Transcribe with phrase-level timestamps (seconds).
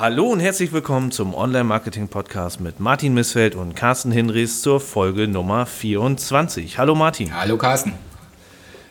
[0.00, 5.66] Hallo und herzlich willkommen zum Online-Marketing-Podcast mit Martin Missfeld und Carsten Hinrichs zur Folge Nummer
[5.66, 6.78] 24.
[6.78, 7.34] Hallo Martin.
[7.34, 7.94] Hallo Carsten.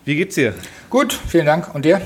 [0.03, 0.53] Wie geht's dir?
[0.89, 1.73] Gut, vielen Dank.
[1.73, 2.01] Und dir?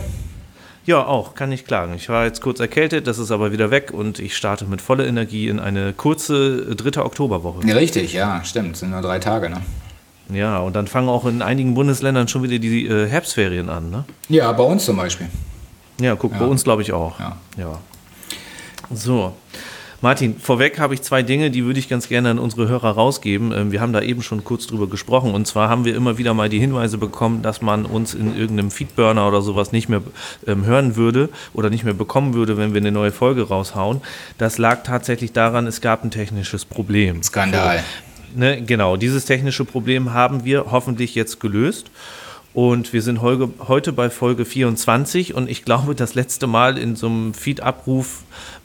[0.85, 1.95] Ja, auch, kann nicht klagen.
[1.95, 5.07] Ich war jetzt kurz erkältet, das ist aber wieder weg und ich starte mit voller
[5.07, 7.65] Energie in eine kurze dritte Oktoberwoche.
[7.65, 8.77] Ja, richtig, ja, stimmt.
[8.77, 9.61] Sind nur drei Tage, ne?
[10.31, 14.05] Ja, und dann fangen auch in einigen Bundesländern schon wieder die äh, Herbstferien an, ne?
[14.29, 15.25] Ja, bei uns zum Beispiel.
[15.99, 16.37] Ja, guck, ja.
[16.37, 17.19] bei uns glaube ich auch.
[17.19, 17.37] Ja.
[17.57, 17.79] ja.
[18.93, 19.33] So.
[20.03, 23.51] Martin, vorweg habe ich zwei Dinge, die würde ich ganz gerne an unsere Hörer rausgeben.
[23.51, 25.35] Ähm, wir haben da eben schon kurz drüber gesprochen.
[25.35, 28.71] Und zwar haben wir immer wieder mal die Hinweise bekommen, dass man uns in irgendeinem
[28.71, 30.01] Feedburner oder sowas nicht mehr
[30.47, 34.01] ähm, hören würde oder nicht mehr bekommen würde, wenn wir eine neue Folge raushauen.
[34.39, 37.21] Das lag tatsächlich daran, es gab ein technisches Problem.
[37.21, 37.83] Skandal.
[38.35, 41.91] Ne, genau, dieses technische Problem haben wir hoffentlich jetzt gelöst.
[42.53, 47.07] Und wir sind heute bei Folge 24 und ich glaube, das letzte Mal in so
[47.07, 47.33] einem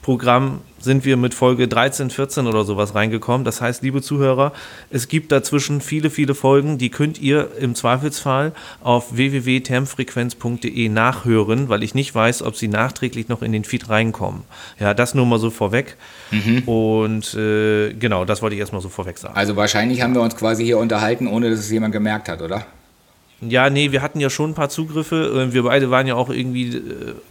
[0.07, 3.43] Feed-Abruf-Programm sind wir mit Folge 13, 14 oder sowas reingekommen.
[3.43, 4.53] Das heißt, liebe Zuhörer,
[4.89, 11.83] es gibt dazwischen viele, viele Folgen, die könnt ihr im Zweifelsfall auf www.termfrequenz.de nachhören, weil
[11.83, 14.43] ich nicht weiß, ob sie nachträglich noch in den Feed reinkommen.
[14.79, 15.97] Ja, das nur mal so vorweg.
[16.31, 16.63] Mhm.
[16.65, 19.35] Und äh, genau, das wollte ich erstmal so vorweg sagen.
[19.35, 22.65] Also wahrscheinlich haben wir uns quasi hier unterhalten, ohne dass es jemand gemerkt hat, oder?
[23.41, 25.47] Ja, nee, wir hatten ja schon ein paar Zugriffe.
[25.49, 26.81] Äh, wir beide waren ja auch irgendwie äh,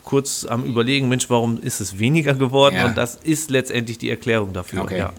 [0.04, 2.76] kurz am Überlegen, Mensch, warum ist es weniger geworden?
[2.76, 2.86] Ja.
[2.86, 4.82] Und das ist letztendlich die Erklärung dafür.
[4.82, 4.98] Okay.
[4.98, 5.12] Ja.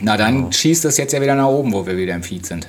[0.00, 0.52] Na, dann genau.
[0.52, 2.68] schießt das jetzt ja wieder nach oben, wo wir wieder im Feed sind.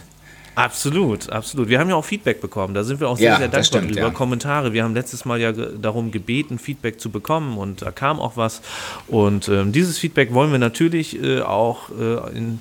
[0.55, 1.69] Absolut, absolut.
[1.69, 2.73] Wir haben ja auch Feedback bekommen.
[2.73, 4.07] Da sind wir auch sehr, ja, sehr dankbar stimmt, drüber.
[4.07, 4.09] Ja.
[4.09, 4.73] Kommentare.
[4.73, 8.61] Wir haben letztes Mal ja darum gebeten, Feedback zu bekommen und da kam auch was.
[9.07, 12.59] Und ähm, dieses Feedback wollen wir natürlich äh, auch äh, in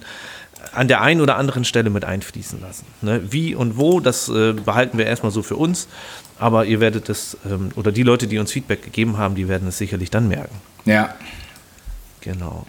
[0.73, 2.87] an der einen oder anderen Stelle mit einfließen lassen.
[3.03, 3.23] Ne?
[3.31, 5.89] Wie und wo, das äh, behalten wir erstmal so für uns,
[6.39, 9.69] aber ihr werdet es, ähm, oder die Leute, die uns Feedback gegeben haben, die werden
[9.69, 10.55] es sicherlich dann merken.
[10.85, 11.15] Ja.
[12.21, 12.67] Genau.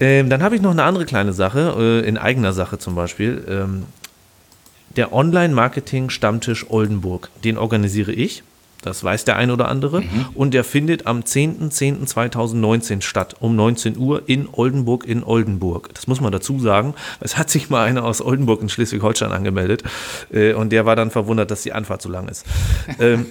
[0.00, 3.44] Ähm, dann habe ich noch eine andere kleine Sache, äh, in eigener Sache zum Beispiel.
[3.48, 3.86] Ähm,
[4.96, 8.42] der Online-Marketing-Stammtisch Oldenburg, den organisiere ich.
[8.82, 10.02] Das weiß der ein oder andere.
[10.02, 10.26] Mhm.
[10.34, 15.92] Und der findet am 10.10.2019 statt, um 19 Uhr in Oldenburg in Oldenburg.
[15.94, 16.94] Das muss man dazu sagen.
[17.20, 19.82] Es hat sich mal einer aus Oldenburg in Schleswig-Holstein angemeldet.
[20.32, 22.46] Äh, und der war dann verwundert, dass die Anfahrt so lang ist.
[23.00, 23.26] ähm,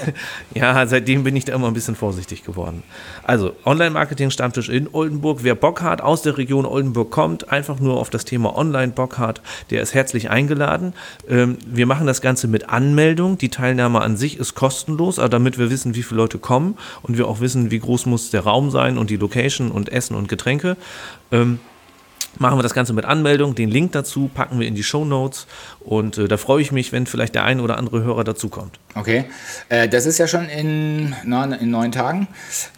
[0.54, 2.82] ja, seitdem bin ich da immer ein bisschen vorsichtig geworden.
[3.22, 5.40] Also, Online-Marketing-Stammtisch in Oldenburg.
[5.42, 9.18] Wer Bock hat, aus der Region Oldenburg kommt, einfach nur auf das Thema Online Bock
[9.18, 10.92] hat, der ist herzlich eingeladen.
[11.28, 13.38] Ähm, wir machen das Ganze mit Anmeldung.
[13.38, 16.76] Die Teilnahme an sich ist kostenlos kostenlos, aber damit wir wissen, wie viele Leute kommen
[17.02, 20.16] und wir auch wissen, wie groß muss der Raum sein und die Location und Essen
[20.16, 20.76] und Getränke.
[21.30, 21.60] Ähm,
[22.38, 23.54] machen wir das Ganze mit Anmeldung.
[23.54, 25.46] Den Link dazu packen wir in die Show Notes
[25.80, 28.78] und äh, da freue ich mich, wenn vielleicht der ein oder andere Hörer dazukommt.
[28.94, 29.24] Okay,
[29.68, 32.28] äh, das ist ja schon in, neun, in neun Tagen.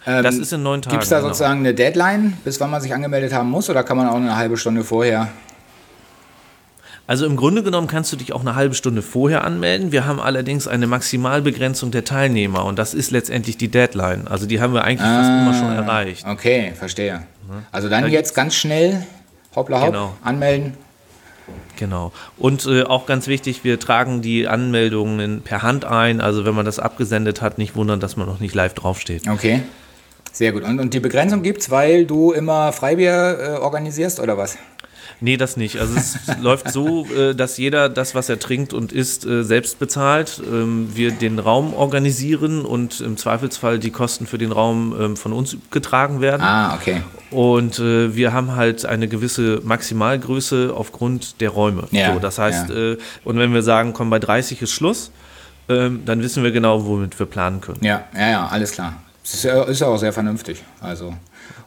[0.05, 0.93] Ähm, das ist in neun Tagen.
[0.93, 1.29] Gibt es da genau.
[1.29, 4.35] sozusagen eine Deadline, bis wann man sich angemeldet haben muss oder kann man auch eine
[4.35, 5.29] halbe Stunde vorher
[7.07, 9.91] also im Grunde genommen kannst du dich auch eine halbe Stunde vorher anmelden.
[9.91, 14.27] Wir haben allerdings eine Maximalbegrenzung der Teilnehmer und das ist letztendlich die Deadline.
[14.27, 16.25] Also die haben wir eigentlich ah, fast immer schon erreicht.
[16.25, 17.23] Okay, verstehe.
[17.71, 19.05] Also dann da jetzt ganz schnell,
[19.55, 20.13] hoppla hopp, genau.
[20.23, 20.77] anmelden.
[21.77, 22.11] Genau.
[22.37, 26.21] Und äh, auch ganz wichtig, wir tragen die Anmeldungen per Hand ein.
[26.21, 29.27] Also wenn man das abgesendet hat, nicht wundern, dass man noch nicht live draufsteht.
[29.27, 29.63] Okay.
[30.31, 30.63] Sehr gut.
[30.63, 34.57] Und, und die Begrenzung gibt es, weil du immer Freibier äh, organisierst oder was?
[35.23, 35.79] Nee, das nicht.
[35.79, 39.77] Also es läuft so, äh, dass jeder das, was er trinkt und isst, äh, selbst
[39.77, 40.41] bezahlt.
[40.45, 45.31] Ähm, wir den Raum organisieren und im Zweifelsfall die Kosten für den Raum ähm, von
[45.31, 46.41] uns getragen werden.
[46.41, 47.03] Ah, okay.
[47.29, 51.83] Und äh, wir haben halt eine gewisse Maximalgröße aufgrund der Räume.
[51.91, 52.95] Ja, so, das heißt, ja.
[53.23, 55.11] und wenn wir sagen, komm, bei 30 ist Schluss,
[55.69, 57.83] ähm, dann wissen wir genau, womit wir planen können.
[57.83, 58.95] Ja, ja, ja, alles klar.
[59.23, 60.63] Das ist ja, ist ja auch sehr vernünftig.
[60.79, 61.13] Also.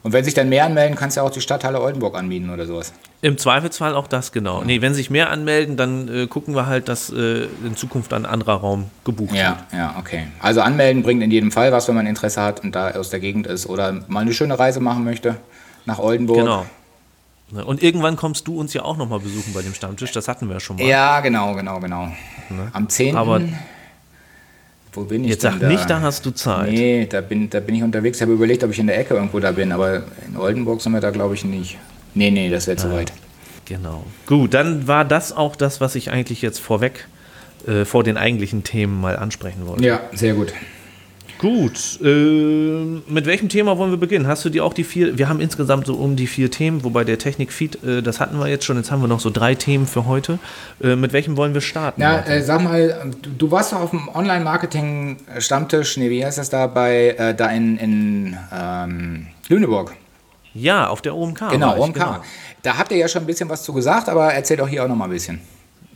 [0.03, 2.67] Und wenn sich dann mehr anmelden, kannst du ja auch die Stadthalle Oldenburg anbieten oder
[2.67, 2.93] sowas.
[3.23, 4.61] Im Zweifelsfall auch das, genau.
[4.61, 4.67] Ja.
[4.67, 8.27] Nee, wenn sich mehr anmelden, dann äh, gucken wir halt, dass äh, in Zukunft ein
[8.27, 9.81] anderer Raum gebucht ja, wird.
[9.81, 10.27] Ja, okay.
[10.41, 13.21] Also anmelden bringt in jedem Fall was, wenn man Interesse hat und da aus der
[13.21, 15.37] Gegend ist oder mal eine schöne Reise machen möchte
[15.87, 16.39] nach Oldenburg.
[16.39, 16.67] Genau.
[17.51, 20.13] Ne, und irgendwann kommst du uns ja auch nochmal besuchen bei dem Stammtisch.
[20.13, 20.85] Das hatten wir ja schon mal.
[20.85, 22.07] Ja, genau, genau, genau.
[22.51, 22.69] Ne?
[22.73, 23.17] Am 10.
[23.17, 23.41] Aber
[24.95, 25.69] wo bin ich Jetzt sag da?
[25.69, 26.71] nicht, da hast du Zeit.
[26.73, 28.19] Nee, da bin, da bin ich unterwegs.
[28.19, 30.93] Ich habe überlegt, ob ich in der Ecke irgendwo da bin, aber in Oldenburg sind
[30.93, 31.79] wir da, glaube ich, nicht.
[32.15, 33.13] Nee, nee, das wäre zu ah, weit.
[33.65, 34.05] Genau.
[34.27, 37.09] Gut, dann war das auch das, was ich eigentlich jetzt vorweg
[37.67, 39.85] äh, vor den eigentlichen Themen mal ansprechen wollte.
[39.85, 40.53] Ja, sehr gut.
[41.39, 44.27] Gut, äh, mit welchem Thema wollen wir beginnen?
[44.27, 47.05] Hast du dir auch die vier, wir haben insgesamt so um die vier Themen, wobei
[47.05, 49.87] der Technik-Feed, äh, das hatten wir jetzt schon, jetzt haben wir noch so drei Themen
[49.87, 50.39] für heute.
[50.83, 52.01] Äh, mit welchem wollen wir starten?
[52.01, 56.51] Ja, äh, sag mal, du, du, warst doch auf dem Online-Marketing-Stammtisch, nee, wie heißt das
[56.51, 59.95] da, bei, äh, da in, in ähm, Lüneburg.
[60.55, 61.51] Ja, auf der OMK.
[61.51, 61.95] Genau, OMK.
[61.95, 62.23] Genau.
[62.63, 64.89] Da habt ihr ja schon ein bisschen was zu gesagt, aber erzählt doch hier auch
[64.89, 65.41] noch mal ein bisschen.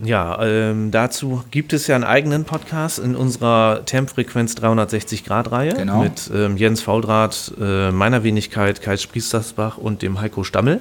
[0.02, 5.74] Ja, ähm, dazu gibt es ja einen eigenen Podcast in unserer Tempfrequenz 360 Grad Reihe
[5.74, 6.02] genau.
[6.02, 10.80] mit ähm, Jens Fauldraht, äh, meiner Wenigkeit, Kai Spriestersbach und dem Heiko Stammel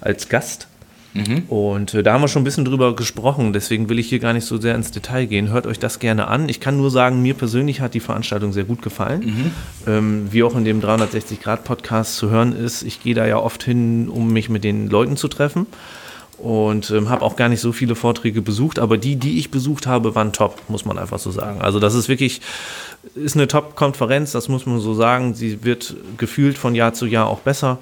[0.00, 0.66] als Gast.
[1.14, 1.44] Mhm.
[1.48, 4.32] Und äh, da haben wir schon ein bisschen drüber gesprochen, deswegen will ich hier gar
[4.32, 5.50] nicht so sehr ins Detail gehen.
[5.50, 6.48] Hört euch das gerne an.
[6.48, 9.20] Ich kann nur sagen, mir persönlich hat die Veranstaltung sehr gut gefallen.
[9.20, 9.50] Mhm.
[9.86, 14.08] Ähm, wie auch in dem 360-Grad-Podcast zu hören ist, ich gehe da ja oft hin,
[14.08, 15.66] um mich mit den Leuten zu treffen
[16.42, 19.86] und ähm, habe auch gar nicht so viele Vorträge besucht, aber die, die ich besucht
[19.86, 21.60] habe, waren top, muss man einfach so sagen.
[21.60, 22.40] Also das ist wirklich,
[23.14, 25.34] ist eine Top-Konferenz, das muss man so sagen.
[25.34, 27.78] Sie wird gefühlt von Jahr zu Jahr auch besser.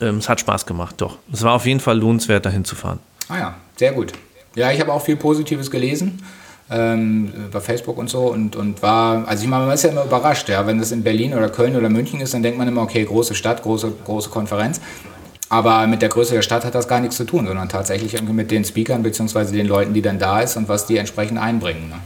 [0.00, 1.18] Ähm, es hat Spaß gemacht, doch.
[1.32, 3.00] Es war auf jeden Fall lohnenswert, dahin zu fahren.
[3.28, 4.12] Ah ja, sehr gut.
[4.54, 6.22] Ja, ich habe auch viel Positives gelesen.
[6.68, 10.04] Ähm, bei Facebook und so und, und war, also ich meine, man ist ja immer
[10.04, 12.82] überrascht, ja, wenn das in Berlin oder Köln oder München ist, dann denkt man immer,
[12.82, 14.80] okay, große Stadt, große, große Konferenz.
[15.48, 18.32] Aber mit der Größe der Stadt hat das gar nichts zu tun, sondern tatsächlich irgendwie
[18.32, 19.52] mit den Speakern bzw.
[19.52, 21.88] den Leuten, die dann da ist und was die entsprechend einbringen.
[21.88, 22.00] Ne?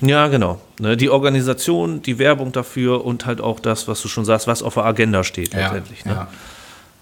[0.00, 0.60] Ja, genau.
[0.78, 4.62] Ne, die Organisation, die Werbung dafür und halt auch das, was du schon sagst, was
[4.62, 6.04] auf der Agenda steht ja, letztendlich.
[6.04, 6.12] Ne?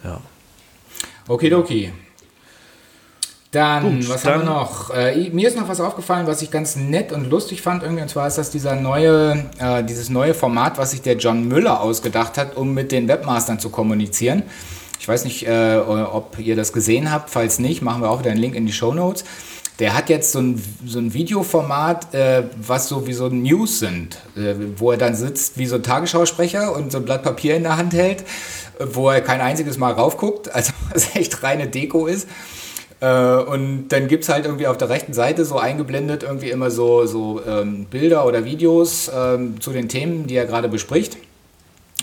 [0.04, 0.10] Ja.
[0.10, 0.20] ja.
[1.28, 1.92] Okidoki.
[3.50, 4.90] Dann, Gut, was dann, haben wir noch?
[4.90, 8.08] Äh, mir ist noch was aufgefallen, was ich ganz nett und lustig fand irgendwie, und
[8.08, 12.38] zwar ist das dieser neue, äh, dieses neue Format, was sich der John Müller ausgedacht
[12.38, 14.42] hat, um mit den Webmastern zu kommunizieren.
[15.06, 17.30] Ich weiß nicht, äh, ob ihr das gesehen habt.
[17.30, 19.24] Falls nicht, machen wir auch wieder einen Link in die Show Notes.
[19.78, 24.16] Der hat jetzt so ein, so ein Videoformat, äh, was so wie so News sind,
[24.36, 27.62] äh, wo er dann sitzt wie so ein Tagesschausprecher und so ein Blatt Papier in
[27.62, 28.24] der Hand hält,
[28.80, 32.26] wo er kein einziges Mal raufguckt, also was echt reine Deko ist.
[32.98, 36.72] Äh, und dann gibt es halt irgendwie auf der rechten Seite so eingeblendet irgendwie immer
[36.72, 41.16] so, so ähm, Bilder oder Videos ähm, zu den Themen, die er gerade bespricht.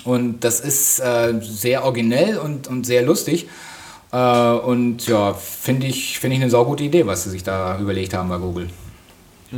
[0.06, 3.48] Und das ist äh, sehr originell und, und sehr lustig.
[4.12, 8.14] Äh, und ja, finde ich, find ich eine saugute Idee, was sie sich da überlegt
[8.14, 8.70] haben bei Google.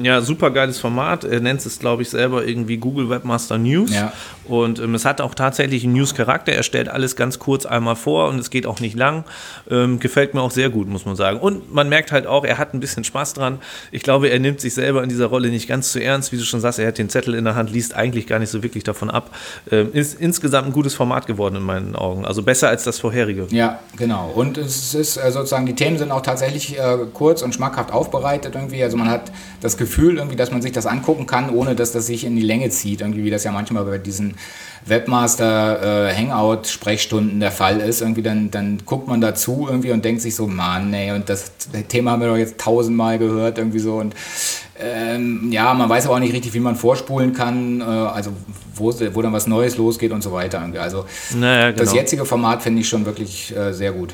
[0.03, 1.23] Ja, super geiles Format.
[1.23, 3.93] Er nennt es, glaube ich, selber irgendwie Google Webmaster News.
[3.93, 4.11] Ja.
[4.43, 6.51] Und ähm, es hat auch tatsächlich einen News-Charakter.
[6.51, 9.23] Er stellt alles ganz kurz einmal vor und es geht auch nicht lang.
[9.69, 11.39] Ähm, gefällt mir auch sehr gut, muss man sagen.
[11.39, 13.59] Und man merkt halt auch, er hat ein bisschen Spaß dran.
[13.91, 16.31] Ich glaube, er nimmt sich selber in dieser Rolle nicht ganz zu ernst.
[16.33, 18.49] Wie du schon sagst, er hat den Zettel in der Hand, liest eigentlich gar nicht
[18.49, 19.29] so wirklich davon ab.
[19.71, 22.25] Ähm, ist insgesamt ein gutes Format geworden in meinen Augen.
[22.25, 23.47] Also besser als das vorherige.
[23.49, 24.31] Ja, genau.
[24.35, 28.55] Und es ist äh, sozusagen, die Themen sind auch tatsächlich äh, kurz und schmackhaft aufbereitet
[28.55, 28.83] irgendwie.
[28.83, 29.31] Also man hat
[29.61, 29.84] das Gefühl
[30.17, 33.01] irgendwie, dass man sich das angucken kann, ohne dass das sich in die Länge zieht.
[33.01, 34.35] Irgendwie, wie das ja manchmal bei diesen
[34.85, 36.13] Webmaster äh,
[37.39, 40.93] der Fall ist, irgendwie dann, dann guckt man dazu irgendwie und denkt sich so, Mann,
[40.93, 41.51] ey, und das
[41.87, 44.15] Thema haben wir doch jetzt tausendmal gehört irgendwie so und
[44.77, 48.31] ähm, ja, man weiß aber auch nicht richtig, wie man vorspulen kann, äh, also
[48.75, 50.59] wo, wo dann was Neues losgeht und so weiter.
[50.59, 50.79] Irgendwie.
[50.79, 51.05] Also
[51.35, 51.83] naja, genau.
[51.83, 54.13] das jetzige Format finde ich schon wirklich äh, sehr gut.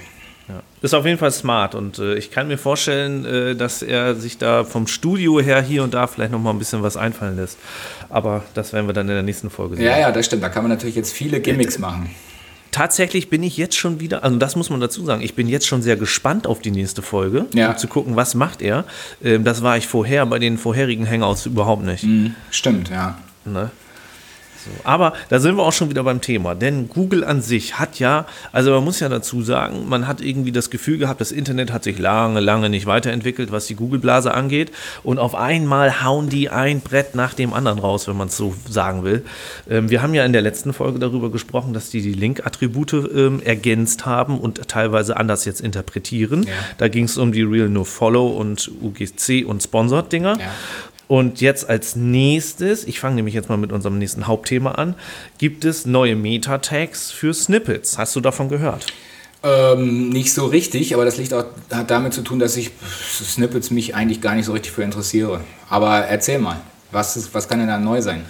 [0.52, 0.62] Ja.
[0.82, 4.38] Ist auf jeden Fall smart und äh, ich kann mir vorstellen, äh, dass er sich
[4.38, 7.58] da vom Studio her hier und da vielleicht noch mal ein bisschen was einfallen lässt.
[8.10, 9.86] Aber das werden wir dann in der nächsten Folge sehen.
[9.86, 10.44] Ja, ja, das stimmt.
[10.44, 12.10] Da kann man natürlich jetzt viele Gimmicks machen.
[12.72, 15.68] Tatsächlich bin ich jetzt schon wieder, also das muss man dazu sagen, ich bin jetzt
[15.68, 17.72] schon sehr gespannt auf die nächste Folge, ja.
[17.72, 18.86] um zu gucken, was macht er.
[19.24, 22.04] Ähm, das war ich vorher bei den vorherigen Hangouts überhaupt nicht.
[22.04, 23.18] Mhm, stimmt, ja.
[23.44, 23.72] Ne?
[24.66, 28.00] So, aber da sind wir auch schon wieder beim Thema, denn Google an sich hat
[28.00, 31.74] ja, also man muss ja dazu sagen, man hat irgendwie das Gefühl gehabt, das Internet
[31.74, 34.72] hat sich lange, lange nicht weiterentwickelt, was die Google-Blase angeht
[35.04, 38.54] und auf einmal hauen die ein Brett nach dem anderen raus, wenn man es so
[38.70, 39.24] sagen will.
[39.70, 43.42] Ähm, wir haben ja in der letzten Folge darüber gesprochen, dass die die Link-Attribute ähm,
[43.44, 46.44] ergänzt haben und teilweise anders jetzt interpretieren.
[46.44, 46.54] Ja.
[46.78, 50.40] Da ging es um die Real No Follow und UGC und Sponsored-Dinger.
[50.40, 50.52] Ja.
[51.12, 54.96] Und jetzt als nächstes, ich fange nämlich jetzt mal mit unserem nächsten Hauptthema an,
[55.40, 57.98] gibt es neue Meta-Tags für Snippets.
[57.98, 58.86] Hast du davon gehört?
[59.44, 62.72] Ähm, nicht so richtig, aber das liegt auch, hat damit zu tun, dass ich
[63.12, 65.42] Snippets mich eigentlich gar nicht so richtig für interessiere.
[65.68, 68.24] Aber erzähl mal, was, ist, was kann denn da neu sein?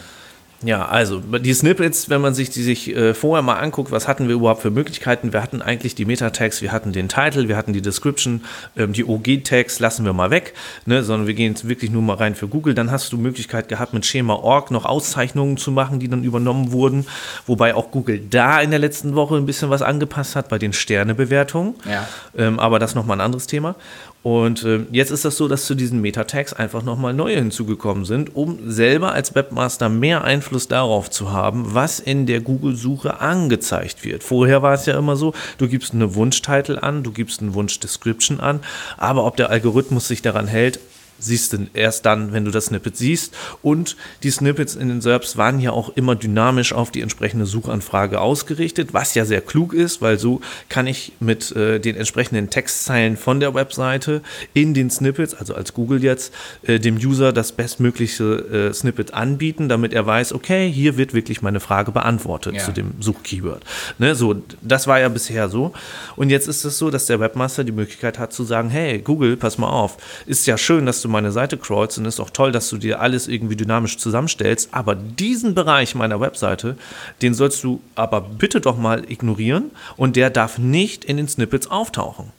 [0.63, 4.27] Ja, also die Snippets, wenn man sich die sich äh, vorher mal anguckt, was hatten
[4.27, 5.33] wir überhaupt für Möglichkeiten?
[5.33, 8.43] Wir hatten eigentlich die Meta-Tags, wir hatten den Title, wir hatten die Description,
[8.77, 10.53] ähm, die OG-Tags lassen wir mal weg,
[10.85, 12.75] ne, sondern wir gehen jetzt wirklich nur mal rein für Google.
[12.75, 17.07] Dann hast du Möglichkeit gehabt, mit Schema.org noch Auszeichnungen zu machen, die dann übernommen wurden,
[17.47, 20.73] wobei auch Google da in der letzten Woche ein bisschen was angepasst hat bei den
[20.73, 21.73] Sternebewertungen.
[21.89, 22.07] Ja.
[22.37, 23.75] Ähm, aber das nochmal ein anderes Thema.
[24.23, 28.35] Und äh, jetzt ist das so, dass zu diesen Meta-Tags einfach nochmal neue hinzugekommen sind,
[28.35, 34.23] um selber als Webmaster mehr Einfluss darauf zu haben, was in der Google-Suche angezeigt wird.
[34.23, 38.39] Vorher war es ja immer so, du gibst eine Wunschtitel an, du gibst einen Wunsch-Description
[38.39, 38.59] an,
[38.97, 40.79] aber ob der Algorithmus sich daran hält,
[41.21, 43.33] siehst du erst dann, wenn du das Snippet siehst.
[43.61, 48.19] Und die Snippets in den SERPs waren ja auch immer dynamisch auf die entsprechende Suchanfrage
[48.19, 53.17] ausgerichtet, was ja sehr klug ist, weil so kann ich mit äh, den entsprechenden Textzeilen
[53.17, 54.21] von der Webseite
[54.53, 59.69] in den Snippets, also als Google jetzt, äh, dem User das bestmögliche äh, Snippet anbieten,
[59.69, 62.63] damit er weiß, okay, hier wird wirklich meine Frage beantwortet ja.
[62.63, 63.63] zu dem Suchkeyword.
[63.99, 65.73] Ne, so, das war ja bisher so.
[66.15, 69.37] Und jetzt ist es so, dass der Webmaster die Möglichkeit hat zu sagen, hey, Google,
[69.37, 72.69] pass mal auf, ist ja schön, dass du meine Seite und ist auch toll, dass
[72.69, 76.77] du dir alles irgendwie dynamisch zusammenstellst, aber diesen Bereich meiner Webseite,
[77.21, 81.69] den sollst du aber bitte doch mal ignorieren und der darf nicht in den Snippets
[81.69, 82.31] auftauchen.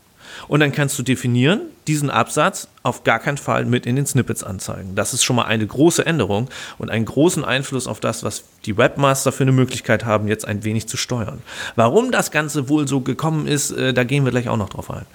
[0.49, 4.43] Und dann kannst du definieren, diesen Absatz auf gar keinen Fall mit in den Snippets
[4.43, 4.95] anzeigen.
[4.95, 6.49] Das ist schon mal eine große Änderung
[6.79, 10.65] und einen großen Einfluss auf das, was die Webmaster für eine Möglichkeit haben, jetzt ein
[10.65, 11.43] wenig zu steuern.
[11.77, 14.91] Warum das Ganze wohl so gekommen ist, äh, da gehen wir gleich auch noch drauf
[14.91, 15.07] ein.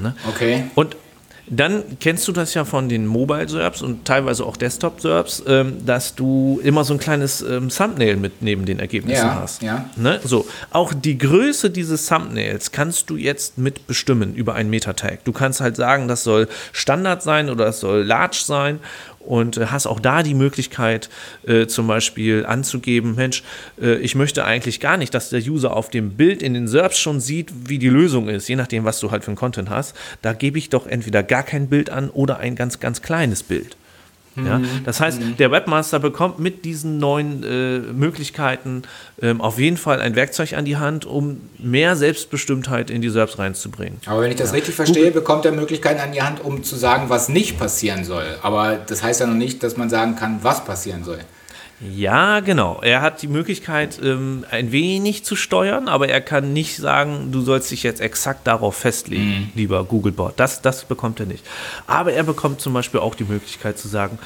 [0.00, 0.14] Ne?
[0.28, 0.64] Okay.
[0.74, 0.96] Und
[1.46, 6.60] dann kennst du das ja von den Mobile-Serbs und teilweise auch Desktop-Serbs, ähm, dass du
[6.62, 9.62] immer so ein kleines ähm, Thumbnail mit neben den Ergebnissen ja, hast.
[9.62, 9.88] Ja.
[9.96, 10.20] Ne?
[10.24, 15.24] So, auch die Größe dieses Thumbnails kannst du jetzt mit bestimmen über einen Meta-Tag.
[15.24, 18.80] Du kannst halt sagen, das soll Standard sein oder es soll Large sein
[19.26, 21.08] und äh, hast auch da die Möglichkeit,
[21.46, 23.42] äh, zum Beispiel anzugeben, Mensch,
[23.80, 26.98] äh, ich möchte eigentlich gar nicht, dass der User auf dem Bild in den SERPs
[26.98, 29.96] schon sieht, wie die Lösung ist, je nachdem, was du halt für ein Content hast.
[30.22, 33.76] Da gebe ich doch entweder gar kein Bild an oder ein ganz, ganz kleines Bild.
[34.36, 34.66] Ja, mhm.
[34.84, 35.36] das heißt, mhm.
[35.36, 38.82] der Webmaster bekommt mit diesen neuen äh, Möglichkeiten
[39.22, 43.38] ähm, auf jeden Fall ein Werkzeug an die Hand, um mehr Selbstbestimmtheit in die SERPs
[43.38, 44.00] reinzubringen.
[44.06, 44.56] Aber wenn ich das ja.
[44.56, 48.04] richtig verstehe, Google bekommt er Möglichkeiten an die Hand, um zu sagen, was nicht passieren
[48.04, 48.24] soll.
[48.42, 51.18] Aber das heißt ja noch nicht, dass man sagen kann, was passieren soll.
[51.92, 52.80] Ja, genau.
[52.82, 57.40] Er hat die Möglichkeit, ähm, ein wenig zu steuern, aber er kann nicht sagen, du
[57.40, 59.50] sollst dich jetzt exakt darauf festlegen, mhm.
[59.54, 60.34] lieber Googlebot.
[60.36, 61.44] Das, das bekommt er nicht.
[61.86, 64.18] Aber er bekommt zum Beispiel auch die Möglichkeit zu sagen,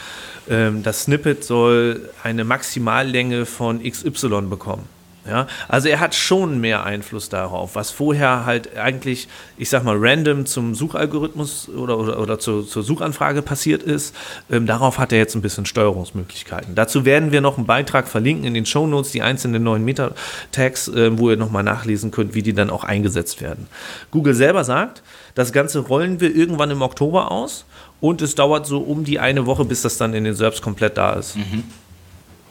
[0.49, 4.98] ähm, das Snippet soll eine Maximallänge von XY bekommen.
[5.29, 9.97] Ja, also er hat schon mehr Einfluss darauf, was vorher halt eigentlich, ich sag mal,
[9.99, 14.15] random zum Suchalgorithmus oder, oder, oder zur, zur Suchanfrage passiert ist.
[14.51, 16.75] Ähm, darauf hat er jetzt ein bisschen Steuerungsmöglichkeiten.
[16.75, 20.89] Dazu werden wir noch einen Beitrag verlinken in den Show Notes, die einzelnen neuen Meta-Tags,
[20.89, 23.67] äh, wo ihr nochmal nachlesen könnt, wie die dann auch eingesetzt werden.
[24.11, 25.03] Google selber sagt,
[25.35, 27.67] das Ganze rollen wir irgendwann im Oktober aus
[28.01, 30.97] und es dauert so um die eine Woche, bis das dann in den SERPs komplett
[30.97, 31.37] da ist.
[31.37, 31.65] Mhm.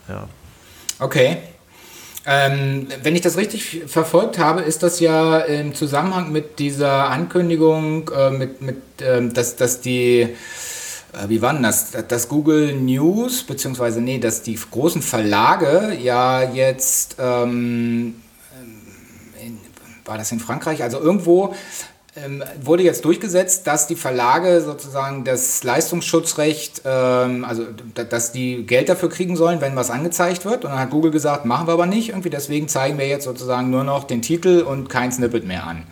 [0.08, 0.28] Ja.
[1.00, 1.38] Okay.
[2.30, 8.12] Ähm, wenn ich das richtig verfolgt habe, ist das ja im Zusammenhang mit dieser Ankündigung,
[8.14, 10.28] äh, mit, mit, äh, dass, dass die, äh,
[11.30, 17.16] wie war denn das, dass Google News, beziehungsweise, nee, dass die großen Verlage ja jetzt,
[17.18, 18.16] ähm,
[19.42, 19.58] in,
[20.04, 21.56] war das in Frankreich, also irgendwo
[22.24, 28.90] ähm, wurde jetzt durchgesetzt, dass die Verlage sozusagen das Leistungsschutzrecht, ähm, also dass die Geld
[28.90, 30.66] dafür kriegen sollen, wenn was angezeigt wird.
[30.66, 33.70] Und dann hat Google gesagt, machen wir aber nicht irgendwie, deswegen zeigen wir jetzt sozusagen
[33.70, 35.84] nur noch den Titel und kein Snippet mehr an.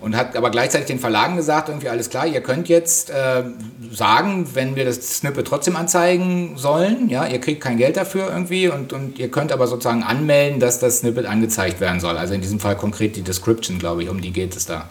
[0.00, 3.42] Und hat aber gleichzeitig den Verlagen gesagt, irgendwie alles klar, ihr könnt jetzt äh,
[3.90, 8.68] sagen, wenn wir das Snippet trotzdem anzeigen sollen, ja, ihr kriegt kein Geld dafür irgendwie
[8.68, 12.18] und, und ihr könnt aber sozusagen anmelden, dass das Snippet angezeigt werden soll.
[12.18, 14.90] Also in diesem Fall konkret die Description, glaube ich, um die geht es da.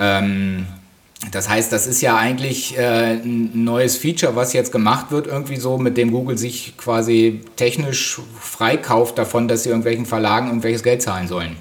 [0.00, 0.66] Ähm,
[1.32, 5.56] das heißt, das ist ja eigentlich äh, ein neues Feature, was jetzt gemacht wird, irgendwie
[5.56, 11.02] so, mit dem Google sich quasi technisch freikauft davon, dass sie irgendwelchen Verlagen irgendwelches Geld
[11.02, 11.56] zahlen sollen.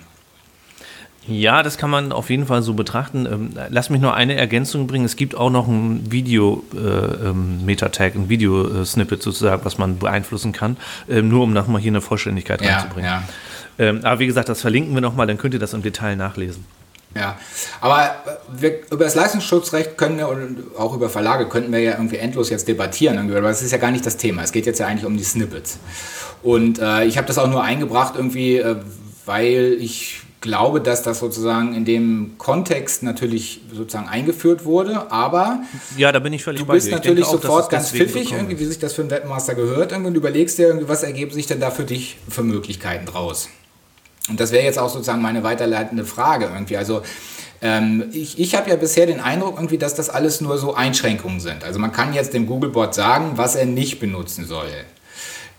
[1.28, 3.28] Ja, das kann man auf jeden Fall so betrachten.
[3.30, 5.04] Ähm, lass mich noch eine Ergänzung bringen.
[5.06, 10.78] Es gibt auch noch ein Video-Metatag, äh, ähm, ein Video-Snippet sozusagen, was man beeinflussen kann,
[11.10, 13.12] ähm, nur um nochmal hier eine Vollständigkeit ja, reinzubringen.
[13.78, 13.94] Ja.
[14.04, 16.66] aber wie gesagt, das verlinken wir nochmal, dann könnt ihr das im Detail nachlesen.
[17.16, 17.40] Ja,
[17.82, 21.94] aber äh, wir, über das Leistungsschutzrecht können wir und auch über Verlage könnten wir ja
[21.94, 24.44] irgendwie endlos jetzt debattieren, aber das ist ja gar nicht das Thema.
[24.44, 25.80] Es geht jetzt ja eigentlich um die Snippets.
[26.44, 28.76] Und äh, ich habe das auch nur eingebracht irgendwie, äh,
[29.26, 35.64] weil ich glaube, dass das sozusagen in dem Kontext natürlich sozusagen eingeführt wurde, aber
[35.98, 38.80] ja, da bin ich völlig du bist natürlich auch, sofort ganz pfiffig, irgendwie, wie sich
[38.80, 41.72] das für einen Webmaster gehört, irgendwie, und überlegst dir irgendwie, was ergeben sich denn da
[41.72, 43.50] für dich für Möglichkeiten draus.
[44.30, 46.78] Und das wäre jetzt auch sozusagen meine weiterleitende Frage irgendwie.
[46.78, 47.02] Also
[47.62, 51.40] ähm, ich, ich habe ja bisher den Eindruck irgendwie, dass das alles nur so Einschränkungen
[51.40, 51.64] sind.
[51.64, 54.70] Also man kann jetzt dem Googlebot sagen, was er nicht benutzen soll.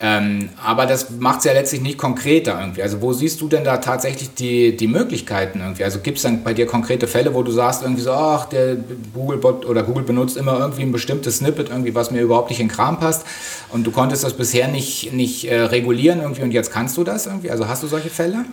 [0.03, 2.83] Ähm, aber das macht es ja letztlich nicht konkreter irgendwie.
[2.83, 5.85] Also wo siehst du denn da tatsächlich die, die Möglichkeiten irgendwie?
[5.85, 8.77] Also gibt es dann bei dir konkrete Fälle, wo du sagst irgendwie so, ach, der
[9.13, 12.69] Googlebot oder Google benutzt immer irgendwie ein bestimmtes Snippet irgendwie, was mir überhaupt nicht in
[12.69, 13.27] den Kram passt
[13.69, 17.27] und du konntest das bisher nicht, nicht äh, regulieren irgendwie und jetzt kannst du das
[17.27, 17.51] irgendwie?
[17.51, 18.47] Also hast du solche Fälle?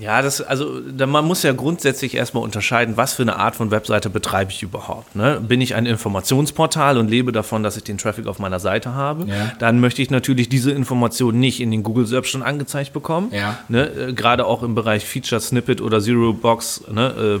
[0.00, 4.10] Ja, das, also man muss ja grundsätzlich erstmal unterscheiden, was für eine Art von Webseite
[4.10, 5.14] betreibe ich überhaupt.
[5.14, 5.40] Ne?
[5.40, 9.26] Bin ich ein Informationsportal und lebe davon, dass ich den Traffic auf meiner Seite habe,
[9.28, 9.52] ja.
[9.58, 13.28] dann möchte ich natürlich diese Informationen nicht in den Google Search schon angezeigt bekommen.
[13.32, 13.58] Ja.
[13.68, 13.86] Ne?
[13.88, 16.82] Äh, Gerade auch im Bereich Feature Snippet oder Zero Box.
[16.90, 17.40] Ne?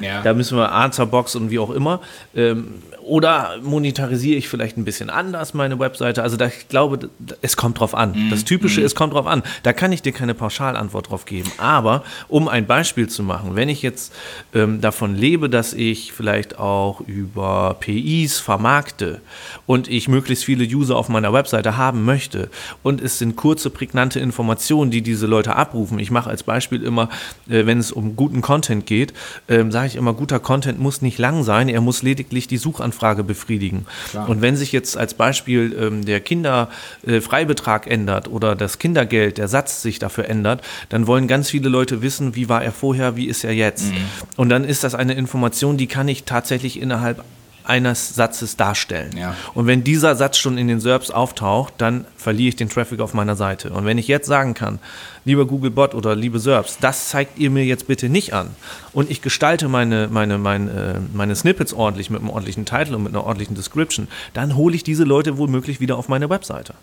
[0.00, 0.22] ja.
[0.22, 2.00] Da müssen wir Answer Box und wie auch immer.
[2.34, 6.22] Ähm, oder monetarisiere ich vielleicht ein bisschen anders meine Webseite?
[6.22, 7.10] Also da, ich glaube,
[7.42, 8.12] es kommt drauf an.
[8.12, 8.30] Mhm.
[8.30, 8.84] Das Typische, mm.
[8.84, 9.42] es kommt drauf an.
[9.64, 11.50] Da kann ich dir keine Pauschalantwort drauf geben.
[11.58, 14.12] Aber um ein Beispiel zu machen, wenn ich jetzt
[14.54, 19.20] ähm, davon lebe, dass ich vielleicht auch über PIs vermarkte
[19.66, 22.48] und ich möglichst viele User auf meiner Webseite haben möchte
[22.82, 25.98] und es sind kurze, prägnante Informationen, die diese Leute abrufen.
[25.98, 27.08] Ich mache als Beispiel immer,
[27.48, 29.14] äh, wenn es um guten Content geht,
[29.48, 33.24] äh, sage ich immer, guter Content muss nicht lang sein, er muss lediglich die Suchanfrage
[33.24, 33.86] befriedigen.
[34.10, 34.28] Klar.
[34.28, 39.48] Und wenn sich jetzt als Beispiel ähm, der Kinderfreibetrag äh, ändert oder das Kindergeld, der
[39.48, 43.26] Satz sich dafür ändert, dann wollen ganz viele Leute wissen, wie war er vorher, wie
[43.26, 43.92] ist er jetzt.
[43.92, 43.96] Mhm.
[44.36, 47.24] Und dann ist das eine Information, die kann ich tatsächlich innerhalb
[47.70, 49.16] eines Satzes darstellen.
[49.16, 49.36] Ja.
[49.54, 53.14] Und wenn dieser Satz schon in den SERPs auftaucht, dann verliere ich den Traffic auf
[53.14, 53.70] meiner Seite.
[53.70, 54.80] Und wenn ich jetzt sagen kann,
[55.24, 58.50] lieber Googlebot oder liebe SERPs, das zeigt ihr mir jetzt bitte nicht an
[58.92, 63.04] und ich gestalte meine, meine, meine, äh, meine Snippets ordentlich mit einem ordentlichen Titel und
[63.04, 66.74] mit einer ordentlichen Description, dann hole ich diese Leute womöglich wieder auf meine Webseite.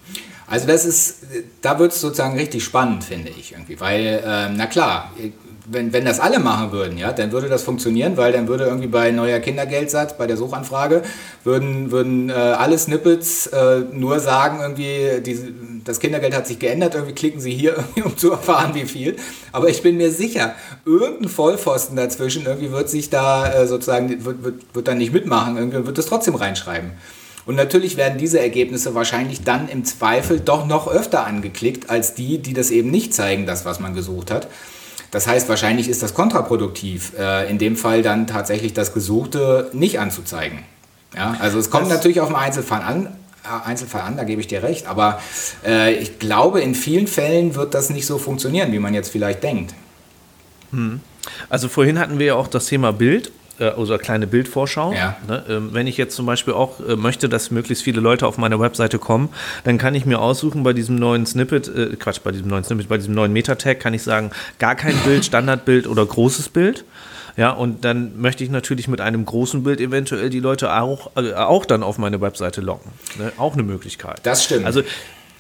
[0.47, 1.17] Also das ist,
[1.61, 5.11] da wird es sozusagen richtig spannend, finde ich irgendwie, weil, äh, na klar,
[5.69, 8.87] wenn, wenn das alle machen würden, ja, dann würde das funktionieren, weil dann würde irgendwie
[8.87, 11.01] bei neuer Kindergeldsatz, bei der Suchanfrage,
[11.43, 15.37] würden, würden äh, alle Snippets äh, nur sagen, irgendwie, die,
[15.83, 19.17] das Kindergeld hat sich geändert, irgendwie klicken Sie hier, um zu erfahren, wie viel.
[19.51, 20.55] Aber ich bin mir sicher,
[20.85, 25.57] irgendein Vollpfosten dazwischen irgendwie wird sich da äh, sozusagen, wird, wird, wird dann nicht mitmachen,
[25.57, 26.91] irgendwie wird das trotzdem reinschreiben.
[27.45, 32.39] Und natürlich werden diese Ergebnisse wahrscheinlich dann im Zweifel doch noch öfter angeklickt als die,
[32.39, 34.47] die das eben nicht zeigen, das, was man gesucht hat.
[35.11, 39.99] Das heißt, wahrscheinlich ist das kontraproduktiv, äh, in dem Fall dann tatsächlich das Gesuchte nicht
[39.99, 40.59] anzuzeigen.
[41.15, 43.07] Ja, also es kommt das natürlich auf den Einzelfall an,
[43.43, 45.21] äh, Einzelfall an, da gebe ich dir recht, aber
[45.65, 49.43] äh, ich glaube, in vielen Fällen wird das nicht so funktionieren, wie man jetzt vielleicht
[49.43, 49.73] denkt.
[50.71, 50.99] Hm.
[51.49, 54.93] Also vorhin hatten wir ja auch das Thema Bild äh, also kleine Bildvorschau.
[54.93, 55.17] Ja.
[55.27, 55.43] Ne?
[55.49, 58.59] Ähm, wenn ich jetzt zum Beispiel auch äh, möchte, dass möglichst viele Leute auf meine
[58.59, 59.29] Webseite kommen,
[59.63, 62.87] dann kann ich mir aussuchen bei diesem neuen Snippet, äh, Quatsch, bei diesem neuen Snippet,
[62.87, 66.85] bei diesem neuen Meta-Tag kann ich sagen, gar kein Bild, Standardbild oder großes Bild.
[67.37, 71.33] Ja, und dann möchte ich natürlich mit einem großen Bild eventuell die Leute auch, äh,
[71.33, 72.91] auch dann auf meine Webseite locken.
[73.19, 73.31] Ne?
[73.37, 74.19] Auch eine Möglichkeit.
[74.23, 74.65] Das stimmt.
[74.65, 74.81] Also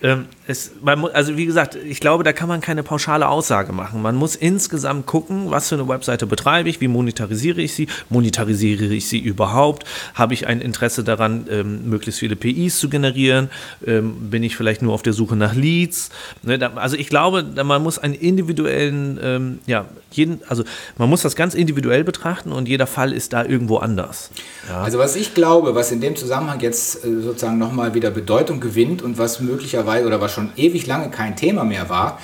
[0.01, 4.01] ähm, es, man, also wie gesagt, ich glaube, da kann man keine pauschale Aussage machen.
[4.01, 8.85] Man muss insgesamt gucken, was für eine Webseite betreibe ich, wie monetarisiere ich sie, monetarisiere
[8.85, 13.49] ich sie überhaupt, habe ich ein Interesse daran, ähm, möglichst viele PIs zu generieren,
[13.85, 16.09] ähm, bin ich vielleicht nur auf der Suche nach Leads.
[16.43, 20.63] Ne, da, also ich glaube, man muss einen individuellen, ähm, ja, jeden, also
[20.97, 24.29] man muss das ganz individuell betrachten und jeder Fall ist da irgendwo anders.
[24.69, 24.81] Ja.
[24.81, 29.01] Also was ich glaube, was in dem Zusammenhang jetzt äh, sozusagen nochmal wieder Bedeutung gewinnt
[29.01, 32.19] und was möglicherweise mittlerweile oder was schon ewig lange kein Thema mehr war.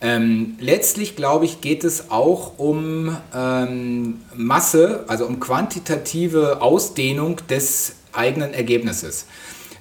[0.00, 7.96] Ähm, letztlich, glaube ich, geht es auch um ähm, Masse, also um quantitative Ausdehnung des
[8.12, 9.26] eigenen Ergebnisses.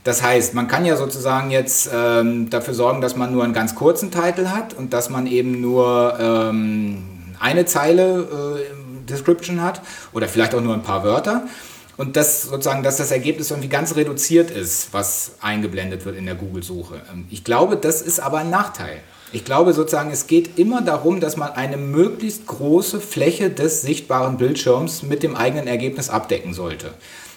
[0.03, 3.75] Das heißt, man kann ja sozusagen jetzt ähm, dafür sorgen, dass man nur einen ganz
[3.75, 7.03] kurzen Titel hat und dass man eben nur ähm,
[7.39, 9.81] eine Zeile äh, Description hat
[10.13, 11.43] oder vielleicht auch nur ein paar Wörter
[11.97, 16.35] und dass sozusagen, dass das Ergebnis irgendwie ganz reduziert ist, was eingeblendet wird in der
[16.35, 17.01] Google-Suche.
[17.11, 18.99] Ähm, ich glaube, das ist aber ein Nachteil.
[19.33, 24.37] Ich glaube sozusagen, es geht immer darum, dass man eine möglichst große Fläche des sichtbaren
[24.37, 26.93] Bildschirms mit dem eigenen Ergebnis abdecken sollte.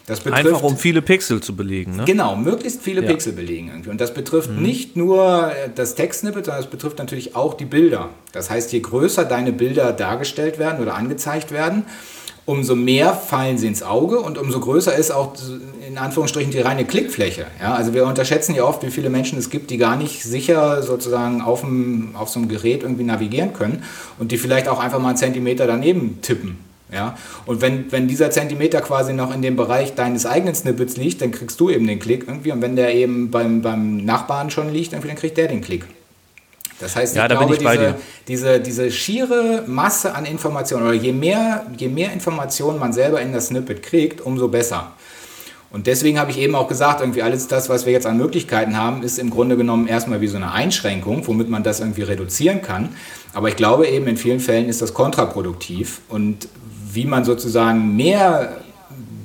[0.07, 1.97] Das betrifft, Einfach um viele Pixel zu belegen.
[1.97, 2.05] Ne?
[2.05, 3.09] Genau, möglichst viele ja.
[3.09, 3.69] Pixel belegen.
[3.69, 3.91] Irgendwie.
[3.91, 4.63] Und das betrifft mhm.
[4.63, 8.09] nicht nur äh, das Textsnippet, sondern es betrifft natürlich auch die Bilder.
[8.33, 11.85] Das heißt, je größer deine Bilder dargestellt werden oder angezeigt werden,
[12.51, 15.35] umso mehr fallen sie ins Auge und umso größer ist auch
[15.87, 17.47] in Anführungsstrichen die reine Klickfläche.
[17.61, 20.83] Ja, also wir unterschätzen ja oft, wie viele Menschen es gibt, die gar nicht sicher
[20.83, 23.85] sozusagen auf, dem, auf so einem Gerät irgendwie navigieren können
[24.19, 26.59] und die vielleicht auch einfach mal einen Zentimeter daneben tippen.
[26.93, 27.17] Ja?
[27.47, 31.31] Und wenn, wenn dieser Zentimeter quasi noch in dem Bereich deines eigenen Snippets liegt, dann
[31.31, 32.53] kriegst du eben den Klick irgendwie.
[32.53, 35.85] Und wenn der eben beim, beim Nachbarn schon liegt, dann kriegt der den Klick.
[36.81, 37.95] Das heißt, ja, ich glaube, ich diese,
[38.27, 43.33] diese, diese schiere Masse an Informationen, oder je mehr, je mehr Informationen man selber in
[43.33, 44.93] das Snippet kriegt, umso besser.
[45.73, 48.77] Und deswegen habe ich eben auch gesagt, irgendwie alles das, was wir jetzt an Möglichkeiten
[48.77, 52.61] haben, ist im Grunde genommen erstmal wie so eine Einschränkung, womit man das irgendwie reduzieren
[52.61, 52.89] kann.
[53.35, 56.01] Aber ich glaube eben, in vielen Fällen ist das kontraproduktiv.
[56.09, 56.49] Und
[56.93, 58.57] wie man sozusagen mehr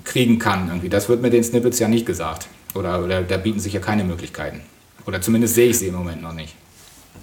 [0.03, 2.47] kriegen kann, irgendwie, das wird mit den Snippets ja nicht gesagt.
[2.75, 4.61] Oder, oder da bieten sich ja keine Möglichkeiten.
[5.07, 6.53] Oder zumindest sehe ich sie im Moment noch nicht.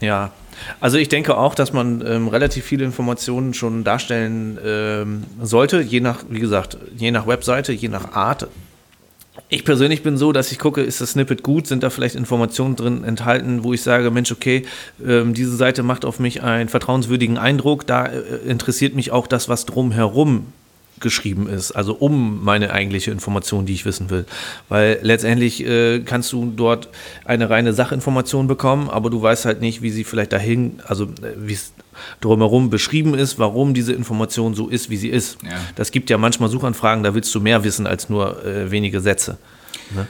[0.02, 0.32] Ja,
[0.80, 6.00] also ich denke auch, dass man ähm, relativ viele Informationen schon darstellen ähm, sollte, je
[6.00, 8.48] nach, wie gesagt, je nach Webseite, je nach Art.
[9.48, 12.74] Ich persönlich bin so, dass ich gucke, ist das Snippet gut, sind da vielleicht Informationen
[12.74, 14.66] drin enthalten, wo ich sage, Mensch, okay,
[15.06, 19.48] ähm, diese Seite macht auf mich einen vertrauenswürdigen Eindruck, da äh, interessiert mich auch das,
[19.48, 20.46] was drumherum
[21.02, 24.24] geschrieben ist, also um meine eigentliche Information, die ich wissen will.
[24.68, 26.88] Weil letztendlich äh, kannst du dort
[27.24, 31.34] eine reine Sachinformation bekommen, aber du weißt halt nicht, wie sie vielleicht dahin, also äh,
[31.36, 31.72] wie es
[32.20, 35.38] drumherum beschrieben ist, warum diese Information so ist, wie sie ist.
[35.42, 35.50] Ja.
[35.76, 39.36] Das gibt ja manchmal Suchanfragen, da willst du mehr wissen als nur äh, wenige Sätze.
[39.94, 40.06] Ne?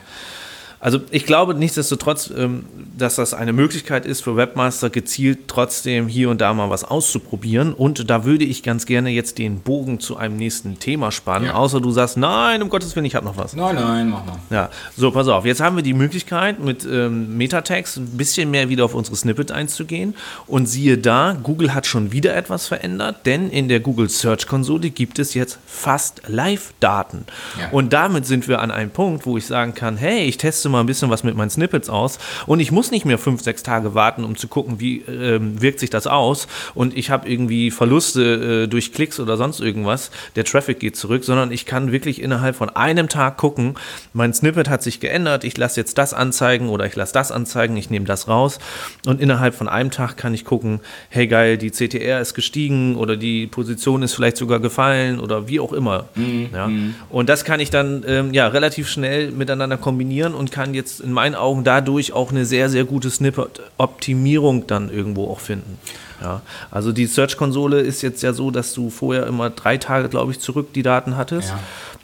[0.83, 2.65] Also ich glaube nichtsdestotrotz, ähm,
[2.99, 7.73] dass das eine Möglichkeit ist für Webmaster gezielt trotzdem hier und da mal was auszuprobieren.
[7.73, 11.47] Und da würde ich ganz gerne jetzt den Bogen zu einem nächsten Thema spannen.
[11.47, 11.55] Ja.
[11.55, 13.55] Außer du sagst, nein, um Gottes Willen, ich habe noch was.
[13.55, 14.39] Nein, nein, mach mal.
[14.51, 15.45] Ja, so, pass auf.
[15.45, 19.53] Jetzt haben wir die Möglichkeit, mit ähm, Metatext ein bisschen mehr wieder auf unsere Snippet
[19.53, 20.17] einzugehen.
[20.49, 24.91] Und siehe da, Google hat schon wieder etwas verändert, denn in der Google Search Konsole
[24.91, 27.25] gibt es jetzt fast Live-Daten.
[27.61, 27.69] Ja.
[27.71, 30.81] Und damit sind wir an einem Punkt, wo ich sagen kann, hey, ich teste mal
[30.81, 33.95] ein bisschen was mit meinen Snippets aus und ich muss nicht mehr fünf, sechs Tage
[33.95, 38.65] warten, um zu gucken, wie ähm, wirkt sich das aus und ich habe irgendwie Verluste
[38.65, 42.57] äh, durch Klicks oder sonst irgendwas, der Traffic geht zurück, sondern ich kann wirklich innerhalb
[42.57, 43.75] von einem Tag gucken,
[44.13, 47.77] mein Snippet hat sich geändert, ich lasse jetzt das anzeigen oder ich lasse das anzeigen,
[47.77, 48.59] ich nehme das raus
[49.07, 53.17] und innerhalb von einem Tag kann ich gucken, hey geil, die CTR ist gestiegen oder
[53.17, 56.07] die Position ist vielleicht sogar gefallen oder wie auch immer.
[56.15, 56.49] Mhm.
[56.53, 56.69] Ja.
[56.69, 56.95] Mhm.
[57.11, 61.01] Und das kann ich dann ähm, ja relativ schnell miteinander kombinieren und kann kann jetzt
[61.01, 65.77] in meinen Augen dadurch auch eine sehr, sehr gute Snippet-Optimierung dann irgendwo auch finden.
[66.21, 70.31] Ja, also die Search-Konsole ist jetzt ja so, dass du vorher immer drei Tage, glaube
[70.31, 71.49] ich, zurück die Daten hattest.
[71.49, 71.59] Ja.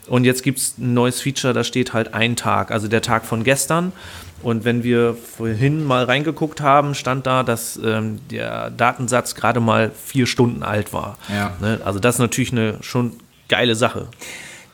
[0.09, 3.27] Und jetzt gibt es ein neues Feature, da steht halt ein Tag, also der Tag
[3.27, 3.93] von gestern.
[4.43, 9.93] Und wenn wir vorhin mal reingeguckt haben, stand da, dass ähm, der Datensatz gerade mal
[10.05, 11.17] vier Stunden alt war.
[11.33, 11.53] Ja.
[11.61, 11.81] Ne?
[11.85, 13.13] Also das ist natürlich eine schon
[13.49, 14.09] geile Sache.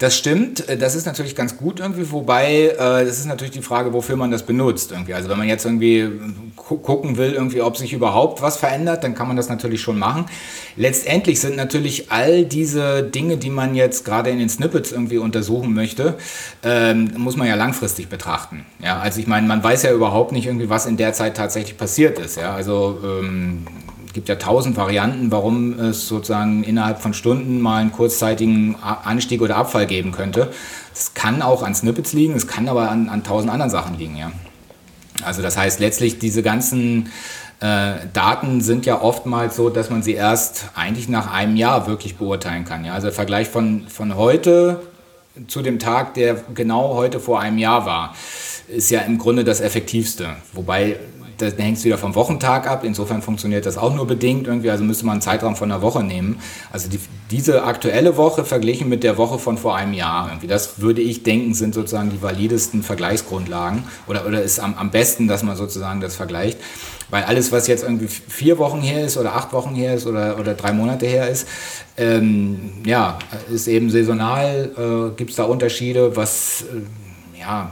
[0.05, 3.63] Das stimmt, äh, das ist natürlich ganz gut irgendwie, wobei äh, das ist natürlich die
[3.63, 5.15] Frage, wofür man das benutzt irgendwie.
[5.15, 6.11] Also wenn man jetzt irgendwie
[6.57, 10.27] gucken will, irgendwie, ob sich überhaupt was verändert, dann kann man das natürlich schon machen.
[10.77, 15.73] Letztendlich sind natürlich all diese Dinge, die man jetzt gerade in den Snippets irgendwie untersuchen
[15.73, 16.19] möchte,
[16.63, 18.67] ähm, muss man ja langfristig betrachten.
[18.83, 21.79] Ja, also ich meine, man weiß ja überhaupt nicht irgendwie, was in der Zeit tatsächlich
[21.79, 22.37] passiert ist.
[22.37, 23.65] Ja, also ähm,
[24.15, 29.57] gibt ja tausend Varianten, warum es sozusagen innerhalb von Stunden mal einen kurzzeitigen Anstieg oder
[29.57, 30.51] Abfall geben könnte.
[30.95, 34.17] Es kann auch an Snippets liegen, es kann aber an, an tausend anderen Sachen liegen,
[34.17, 34.33] ja.
[35.25, 37.11] Also das heißt letztlich diese ganzen
[37.61, 42.17] äh, Daten sind ja oftmals so, dass man sie erst eigentlich nach einem Jahr wirklich
[42.17, 42.85] beurteilen kann.
[42.85, 42.95] Ja?
[42.95, 44.81] Also der Vergleich von, von heute
[45.47, 48.15] zu dem Tag, der genau heute vor einem Jahr war,
[48.69, 50.37] ist ja im Grunde das Effektivste.
[50.53, 50.99] Wobei
[51.39, 52.85] da hängt es wieder vom Wochentag ab.
[52.85, 54.71] Insofern funktioniert das auch nur bedingt irgendwie.
[54.71, 56.41] Also müsste man einen Zeitraum von einer Woche nehmen.
[56.73, 60.29] Also die, diese aktuelle Woche verglichen mit der Woche von vor einem Jahr.
[60.29, 60.47] Irgendwie.
[60.47, 63.85] Das würde ich denken, sind sozusagen die validesten Vergleichsgrundlagen.
[64.07, 66.59] Oder, oder ist am, am besten, dass man sozusagen das vergleicht.
[67.11, 70.39] Weil alles, was jetzt irgendwie vier Wochen her ist oder acht Wochen her ist oder,
[70.39, 71.47] oder drei Monate her ist,
[71.97, 73.19] ähm, ja,
[73.53, 77.71] ist eben saisonal, äh, gibt es da Unterschiede, was, äh, ja,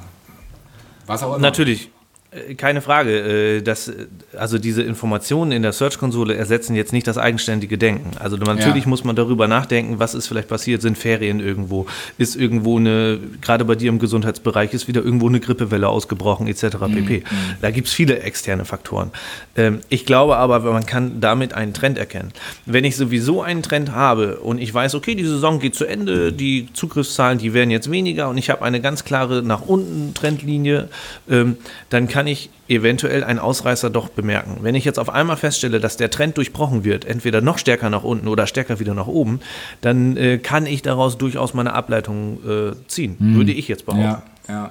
[1.06, 1.38] was auch immer.
[1.38, 1.90] Natürlich.
[2.32, 3.58] Äh, keine Frage.
[3.58, 3.92] Äh, dass,
[4.38, 8.16] also diese Informationen in der Search-Konsole ersetzen jetzt nicht das eigenständige Denken.
[8.18, 8.88] Also natürlich ja.
[8.88, 13.64] muss man darüber nachdenken, was ist vielleicht passiert, sind Ferien irgendwo, ist irgendwo eine, gerade
[13.64, 16.62] bei dir im Gesundheitsbereich, ist wieder irgendwo eine Grippewelle ausgebrochen, etc.
[16.86, 16.94] Mhm.
[16.94, 17.18] pp.
[17.18, 17.24] Mhm.
[17.60, 19.10] Da gibt es viele externe Faktoren.
[19.56, 22.32] Ähm, ich glaube aber, man kann damit einen Trend erkennen.
[22.64, 26.32] Wenn ich sowieso einen Trend habe und ich weiß, okay, die Saison geht zu Ende,
[26.32, 30.88] die Zugriffszahlen, die werden jetzt weniger und ich habe eine ganz klare nach unten Trendlinie,
[31.28, 31.58] ähm,
[31.90, 34.58] dann kann kann ich eventuell einen Ausreißer doch bemerken.
[34.62, 38.04] Wenn ich jetzt auf einmal feststelle, dass der Trend durchbrochen wird, entweder noch stärker nach
[38.04, 39.40] unten oder stärker wieder nach oben,
[39.80, 43.34] dann äh, kann ich daraus durchaus meine Ableitung äh, ziehen, hm.
[43.36, 44.04] würde ich jetzt behaupten.
[44.04, 44.70] Ja, ja.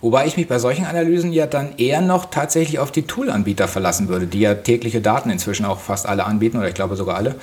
[0.00, 4.08] Wobei ich mich bei solchen Analysen ja dann eher noch tatsächlich auf die Tool-Anbieter verlassen
[4.08, 7.36] würde, die ja tägliche Daten inzwischen auch fast alle anbieten oder ich glaube sogar alle.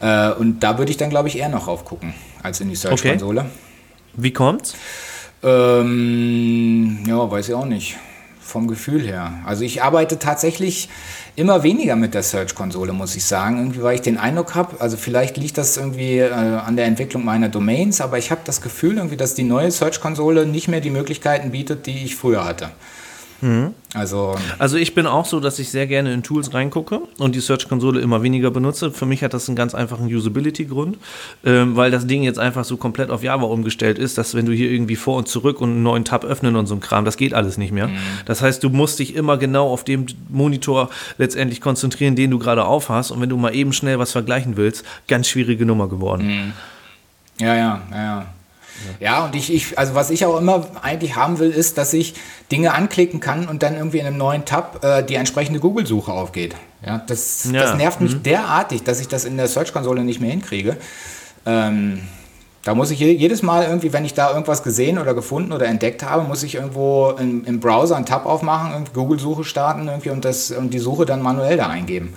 [0.00, 3.42] Äh, und da würde ich dann, glaube ich, eher noch raufgucken als in die Search-Konsole.
[3.42, 3.50] Okay.
[4.14, 4.74] Wie kommt's?
[5.44, 7.96] Ähm, ja, weiß ich auch nicht.
[8.50, 9.34] Vom Gefühl her.
[9.46, 10.88] Also ich arbeite tatsächlich
[11.36, 13.58] immer weniger mit der Search-Konsole, muss ich sagen.
[13.58, 17.24] Irgendwie, weil ich den Eindruck habe, also vielleicht liegt das irgendwie äh, an der Entwicklung
[17.24, 20.90] meiner Domains, aber ich habe das Gefühl irgendwie, dass die neue Search-Konsole nicht mehr die
[20.90, 22.70] Möglichkeiten bietet, die ich früher hatte.
[23.42, 23.74] Mhm.
[23.94, 27.40] Also, Also ich bin auch so, dass ich sehr gerne in Tools reingucke und die
[27.40, 28.92] Search-Konsole immer weniger benutze.
[28.92, 30.96] Für mich hat das einen ganz einfachen Usability-Grund,
[31.44, 34.52] ähm, weil das Ding jetzt einfach so komplett auf Java umgestellt ist, dass wenn du
[34.52, 37.16] hier irgendwie vor und zurück und einen neuen Tab öffnen und so ein Kram, das
[37.16, 37.88] geht alles nicht mehr.
[38.26, 42.64] Das heißt, du musst dich immer genau auf dem Monitor letztendlich konzentrieren, den du gerade
[42.64, 43.10] aufhast.
[43.10, 46.52] Und wenn du mal eben schnell was vergleichen willst, ganz schwierige Nummer geworden.
[47.38, 48.26] ja, ja, ja, ja.
[48.98, 52.14] Ja, und ich, ich, also was ich auch immer eigentlich haben will, ist, dass ich
[52.52, 56.54] Dinge anklicken kann und dann irgendwie in einem neuen Tab äh, die entsprechende Google-Suche aufgeht.
[56.84, 60.30] Ja, das, Ja, das nervt mich derartig, dass ich das in der Search-Konsole nicht mehr
[60.30, 60.76] hinkriege.
[61.46, 62.00] Ähm,
[62.62, 65.66] da muss ich je- jedes Mal irgendwie, wenn ich da irgendwas gesehen oder gefunden oder
[65.66, 70.24] entdeckt habe, muss ich irgendwo im, im Browser einen Tab aufmachen, Google-Suche starten irgendwie und,
[70.24, 72.14] das, und die Suche dann manuell da eingeben.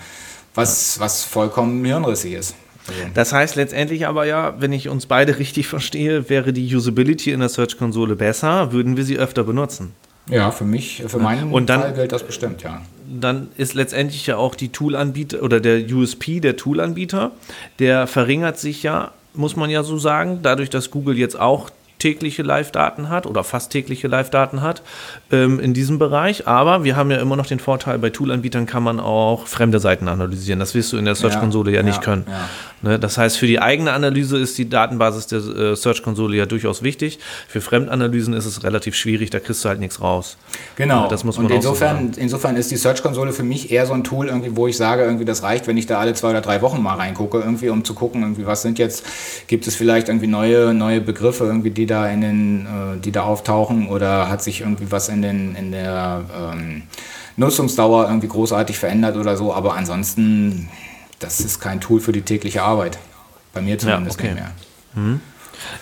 [0.56, 2.56] Was, was vollkommen hirnrissig ist.
[2.88, 7.32] Also, Das heißt letztendlich aber ja, wenn ich uns beide richtig verstehe, wäre die Usability
[7.32, 9.94] in der Search-Konsole besser, würden wir sie öfter benutzen.
[10.30, 12.82] ja, für mich, für meinen Und dann- Fall gilt das bestimmt, ja.
[13.20, 17.32] dann ist letztendlich ja auch die Tool-Anbieter oder der USP der Tool-Anbieter,
[17.80, 21.70] der verringert sich ja, muss man ja so sagen, dadurch, dass Google jetzt auch
[22.04, 24.82] tägliche Live-Daten hat oder fast tägliche Live-Daten hat
[25.32, 26.50] ähm, in diesem Bereich.
[26.50, 30.10] Aber wir haben ja immer noch den Vorteil, bei Tool-Anbietern kann man auch fremde Seiten
[30.10, 30.60] analysieren.
[30.60, 32.26] Das wirst du in der Search-Konsole ja, Ja, nicht können.
[32.28, 32.50] ja.
[32.82, 36.84] Ne, das heißt, für die eigene Analyse ist die Datenbasis der äh, Search-Konsole ja durchaus
[36.84, 37.18] wichtig.
[37.48, 40.36] Für Fremdanalysen ist es relativ schwierig, da kriegst du halt nichts raus.
[40.76, 41.04] Genau.
[41.04, 43.86] Ja, das muss man und auch so insofern, insofern ist die Search-Konsole für mich eher
[43.86, 46.32] so ein Tool, irgendwie, wo ich sage, irgendwie das reicht, wenn ich da alle zwei
[46.32, 49.06] oder drei Wochen mal reingucke, irgendwie, um zu gucken, irgendwie, was sind jetzt,
[49.48, 53.24] gibt es vielleicht irgendwie neue, neue Begriffe, irgendwie, die da in den, äh, die da
[53.24, 56.84] auftauchen, oder hat sich irgendwie was in den, in der ähm,
[57.38, 60.70] Nutzungsdauer irgendwie großartig verändert oder so, aber ansonsten,
[61.20, 62.98] das ist kein Tool für die tägliche Arbeit.
[63.54, 64.34] Bei mir zumindest okay.
[64.34, 64.44] nicht
[64.96, 65.20] mehr.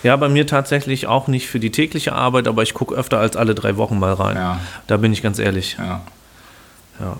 [0.02, 3.36] Ja, bei mir tatsächlich auch nicht für die tägliche Arbeit, aber ich gucke öfter als
[3.36, 4.36] alle drei Wochen mal rein.
[4.36, 4.60] Ja.
[4.86, 5.76] Da bin ich ganz ehrlich.
[5.78, 6.02] Ja.
[7.00, 7.16] Ja.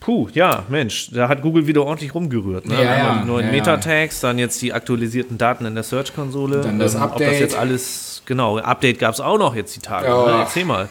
[0.00, 2.66] Puh, ja, Mensch, da hat Google wieder ordentlich rumgerührt.
[2.66, 2.74] Ne?
[2.74, 3.52] Ja, ja, die neuen ja.
[3.52, 6.62] Meta-Tags, dann jetzt die aktualisierten Daten in der Search-Konsole.
[6.62, 7.40] Dann das Ob das Update.
[7.40, 10.06] jetzt alles, genau, Update gab es auch noch jetzt die Tage.
[10.08, 10.26] Ja.
[10.26, 10.32] Ne?
[10.40, 10.88] Erzähl mal.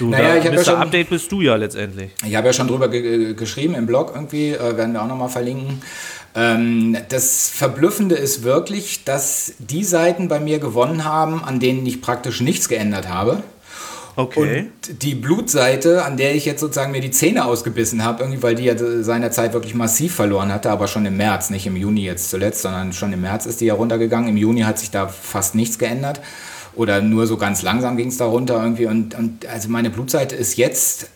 [0.00, 0.64] Du, Naja, da, ich hab ja Mr.
[0.64, 2.10] schon- Update bist du ja letztendlich.
[2.26, 5.28] Ich habe ja schon drüber ge geschrieben im Blog irgendwie, äh, werden wir auch nochmal
[5.28, 5.80] verlinken.
[6.34, 12.00] Ähm, das Verblüffende ist wirklich, dass die Seiten bei mir gewonnen haben, an denen ich
[12.02, 13.42] praktisch nichts geändert habe.
[14.20, 14.60] Okay.
[14.60, 18.54] Und die Blutseite, an der ich jetzt sozusagen mir die Zähne ausgebissen habe, irgendwie, weil
[18.54, 22.30] die ja seinerzeit wirklich massiv verloren hatte, aber schon im März, nicht im Juni jetzt
[22.30, 24.28] zuletzt, sondern schon im März ist die ja runtergegangen.
[24.28, 26.20] Im Juni hat sich da fast nichts geändert.
[26.76, 28.86] Oder nur so ganz langsam ging es da runter irgendwie.
[28.86, 31.08] Und, und also meine Blutseite ist jetzt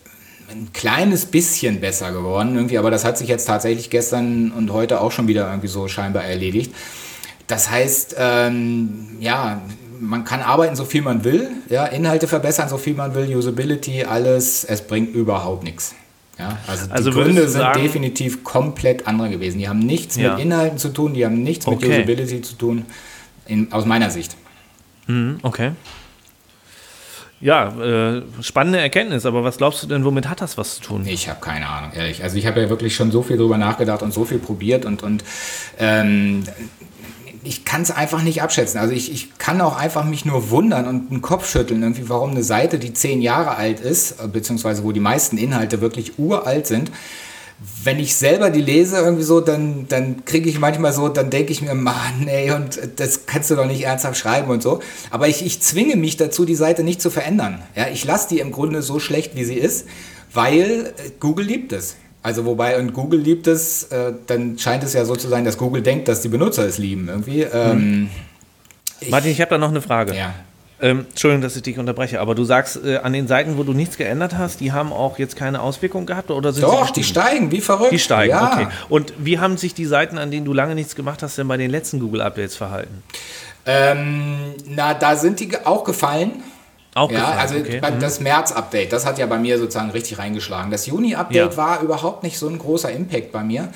[0.49, 5.01] ein kleines bisschen besser geworden irgendwie, aber das hat sich jetzt tatsächlich gestern und heute
[5.01, 6.73] auch schon wieder irgendwie so scheinbar erledigt.
[7.47, 9.61] Das heißt, ähm, ja,
[9.99, 14.03] man kann arbeiten, so viel man will, ja, Inhalte verbessern, so viel man will, Usability,
[14.03, 15.95] alles, es bringt überhaupt nichts.
[16.37, 19.57] Ja, also die Also würdest Gründe sind sagen- definitiv komplett andere gewesen.
[19.59, 20.33] Die haben nichts Ja.
[20.35, 21.89] mit Inhalten zu tun, die haben nichts mit Okay.
[21.99, 22.85] Usability zu tun,
[23.45, 24.35] in, aus meiner Sicht.
[25.07, 25.71] Mhm, okay.
[27.41, 31.05] Ja, äh, spannende Erkenntnis, aber was glaubst du denn, womit hat das was zu tun?
[31.05, 32.23] Ich habe keine Ahnung, ehrlich.
[32.23, 35.03] Also ich habe ja wirklich schon so viel drüber nachgedacht und so viel probiert und,
[35.03, 35.23] und
[35.77, 36.43] ähm,
[37.45, 38.79] ich kann es einfach nicht abschätzen.
[38.79, 42.31] Also ich, ich kann auch einfach mich nur wundern und den Kopf schütteln, irgendwie, warum
[42.31, 46.67] eine Seite, die zehn Jahre alt ist, äh, beziehungsweise wo die meisten Inhalte wirklich uralt
[46.67, 46.91] sind,
[47.83, 51.53] wenn ich selber die lese, irgendwie so, dann, dann kriege ich manchmal so, dann denke
[51.53, 54.81] ich mir, Mann, ey, und das kannst du doch nicht ernsthaft schreiben und so.
[55.09, 57.63] Aber ich, ich zwinge mich dazu, die Seite nicht zu verändern.
[57.75, 59.87] Ja, ich lasse die im Grunde so schlecht, wie sie ist,
[60.33, 61.95] weil äh, Google liebt es.
[62.25, 65.59] Also wobei, und Google liebt es, äh, dann scheint es ja so zu sein, dass
[65.59, 67.41] Google denkt, dass die Benutzer es lieben irgendwie.
[67.41, 68.09] Ähm,
[69.09, 70.15] Martin, ich habe da noch eine Frage.
[70.15, 70.33] ja.
[70.81, 73.73] Ähm, Entschuldigung, dass ich dich unterbreche, aber du sagst, äh, an den Seiten, wo du
[73.73, 77.51] nichts geändert hast, die haben auch jetzt keine Auswirkung gehabt oder sind Doch, die steigen,
[77.51, 77.91] wie verrückt.
[77.91, 78.53] Die steigen, ja.
[78.53, 78.67] okay.
[78.89, 81.57] Und wie haben sich die Seiten, an denen du lange nichts gemacht hast, denn bei
[81.57, 83.03] den letzten Google-Updates verhalten?
[83.67, 86.43] Ähm, na, da sind die auch gefallen.
[86.97, 87.81] Auch Ja, gefallen, also okay.
[87.91, 87.99] Mhm.
[87.99, 90.71] das März-Update, das hat ja bei mir sozusagen richtig reingeschlagen.
[90.71, 91.57] Das Juni-Update Ja.
[91.57, 93.67] war überhaupt nicht so ein großer Impact bei mir.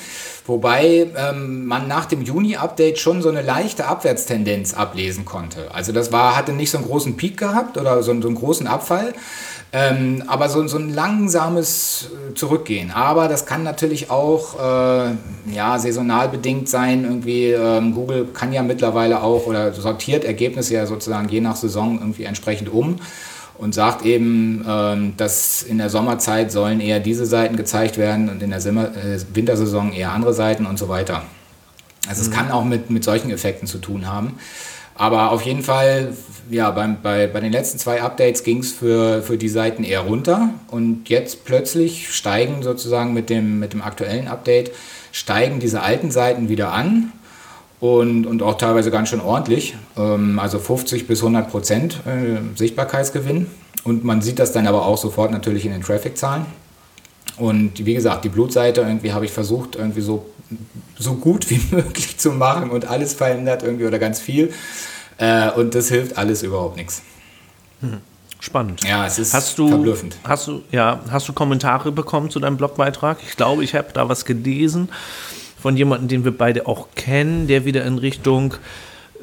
[0.46, 5.70] Wobei ähm, man nach dem Juni-Update schon so eine leichte Abwärtstendenz ablesen konnte.
[5.76, 8.38] Also das war, hatte nicht so einen großen Peak gehabt oder so, einen- so einen
[8.38, 9.14] großen Abfall.
[9.72, 12.90] Ähm, aber so, so ein langsames äh, Zurückgehen.
[12.90, 15.12] Aber das kann natürlich auch äh,
[15.54, 17.04] ja, saisonal bedingt sein.
[17.04, 22.00] Irgendwie ähm, Google kann ja mittlerweile auch oder sortiert Ergebnisse ja sozusagen je nach Saison
[22.00, 22.96] irgendwie entsprechend um
[23.60, 28.42] und sagt eben, ähm, dass in der Sommerzeit sollen eher diese Seiten gezeigt werden und
[28.42, 31.24] in der Simmer, äh, Wintersaison eher andere Seiten und so weiter.
[32.08, 34.40] Also es kann auch mit, mit solchen Effekten zu tun haben.
[35.00, 36.14] Aber auf jeden Fall,
[36.50, 40.02] ja, beim, bei, bei den letzten zwei Updates ging es für, für die Seiten eher
[40.02, 40.50] runter.
[40.72, 44.72] Und jetzt plötzlich steigen sozusagen mit dem, mit dem aktuellen Update,
[45.14, 47.14] steigen diese alten Seiten wieder an.
[47.80, 49.78] Und, und auch teilweise ganz schön ordentlich.
[49.96, 53.48] Ähm, also 50 bis 100 Prozent äh, Sichtbarkeitsgewinn.
[53.86, 56.46] Und man sieht das dann aber auch sofort natürlich in den Traffic-Zahlen.
[57.40, 60.26] Und wie gesagt, die Blutseite irgendwie habe ich versucht, irgendwie so,
[60.98, 64.54] so gut wie möglich zu machen und alles verändert irgendwie oder ganz viel.
[65.18, 67.02] Äh, und das hilft alles überhaupt nichts.
[67.82, 67.98] Hm.
[68.42, 68.86] Spannend.
[68.86, 70.16] Ja, es ist hast du, verblüffend.
[70.24, 73.18] Hast du, ja, hast du Kommentare bekommen zu deinem Blogbeitrag?
[73.28, 74.88] Ich glaube, ich habe da was gelesen
[75.62, 78.54] von jemandem, den wir beide auch kennen, der wieder in Richtung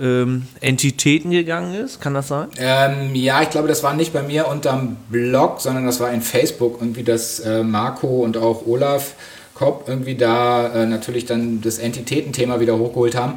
[0.00, 2.00] ähm, Entitäten gegangen ist.
[2.00, 2.48] Kann das sein?
[2.58, 6.22] Ähm, ja, ich glaube, das war nicht bei mir unterm Blog, sondern das war in
[6.22, 9.14] Facebook und wie das äh, Marco und auch Olaf
[9.54, 13.34] Kopp irgendwie da äh, natürlich dann das Entitätenthema wieder hochgeholt haben.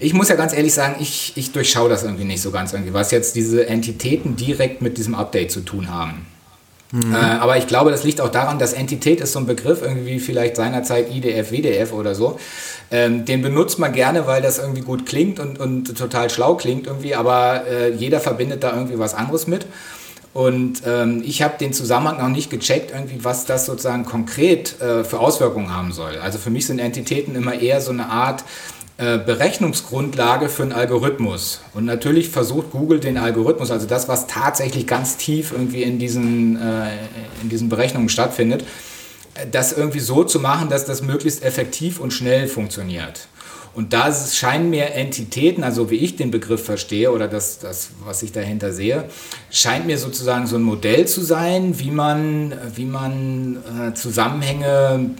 [0.00, 2.92] Ich muss ja ganz ehrlich sagen, ich, ich durchschaue das irgendwie nicht so ganz irgendwie,
[2.92, 6.26] was jetzt diese Entitäten direkt mit diesem Update zu tun haben.
[6.92, 7.14] Mhm.
[7.14, 10.18] Äh, aber ich glaube, das liegt auch daran, dass Entität ist so ein Begriff, irgendwie
[10.18, 12.38] vielleicht seinerzeit IDF, WDF oder so.
[12.90, 16.86] Ähm, den benutzt man gerne, weil das irgendwie gut klingt und, und total schlau klingt
[16.86, 19.66] irgendwie, aber äh, jeder verbindet da irgendwie was anderes mit.
[20.32, 25.02] Und ähm, ich habe den Zusammenhang noch nicht gecheckt, irgendwie, was das sozusagen konkret äh,
[25.02, 26.18] für Auswirkungen haben soll.
[26.18, 28.44] Also für mich sind Entitäten immer eher so eine Art
[29.00, 31.62] Berechnungsgrundlage für einen Algorithmus.
[31.72, 36.56] Und natürlich versucht Google den Algorithmus, also das, was tatsächlich ganz tief irgendwie in diesen,
[36.56, 36.90] äh,
[37.42, 38.64] in diesen Berechnungen stattfindet,
[39.34, 43.28] äh, das irgendwie so zu machen, dass das möglichst effektiv und schnell funktioniert.
[43.72, 48.22] Und da scheinen mir Entitäten, also wie ich den Begriff verstehe oder das, das, was
[48.22, 49.04] ich dahinter sehe,
[49.50, 55.10] scheint mir sozusagen so ein Modell zu sein, wie man, wie man äh, Zusammenhänge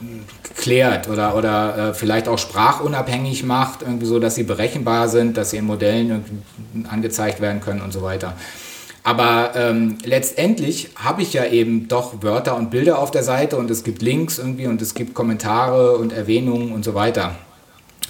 [0.57, 5.51] klärt oder, oder äh, vielleicht auch sprachunabhängig macht, irgendwie so, dass sie berechenbar sind, dass
[5.51, 6.25] sie in Modellen
[6.91, 8.35] angezeigt werden können und so weiter.
[9.03, 13.71] Aber ähm, letztendlich habe ich ja eben doch Wörter und Bilder auf der Seite und
[13.71, 17.37] es gibt Links irgendwie und es gibt Kommentare und Erwähnungen und so weiter.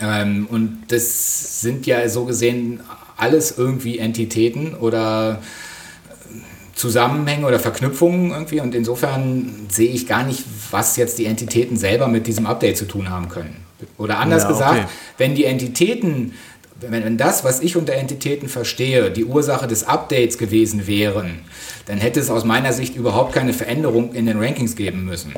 [0.01, 2.81] Ähm, und das sind ja so gesehen
[3.17, 8.61] alles irgendwie Entitäten oder äh, Zusammenhänge oder Verknüpfungen irgendwie.
[8.61, 12.87] Und insofern sehe ich gar nicht, was jetzt die Entitäten selber mit diesem Update zu
[12.87, 13.57] tun haben können.
[13.99, 14.59] Oder anders ja, okay.
[14.59, 16.33] gesagt, wenn die Entitäten,
[16.81, 21.41] wenn, wenn das, was ich unter Entitäten verstehe, die Ursache des Updates gewesen wären,
[21.87, 25.35] dann hätte es aus meiner Sicht überhaupt keine Veränderung in den Rankings geben müssen.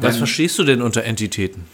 [0.00, 1.64] was verstehst du denn unter Entitäten?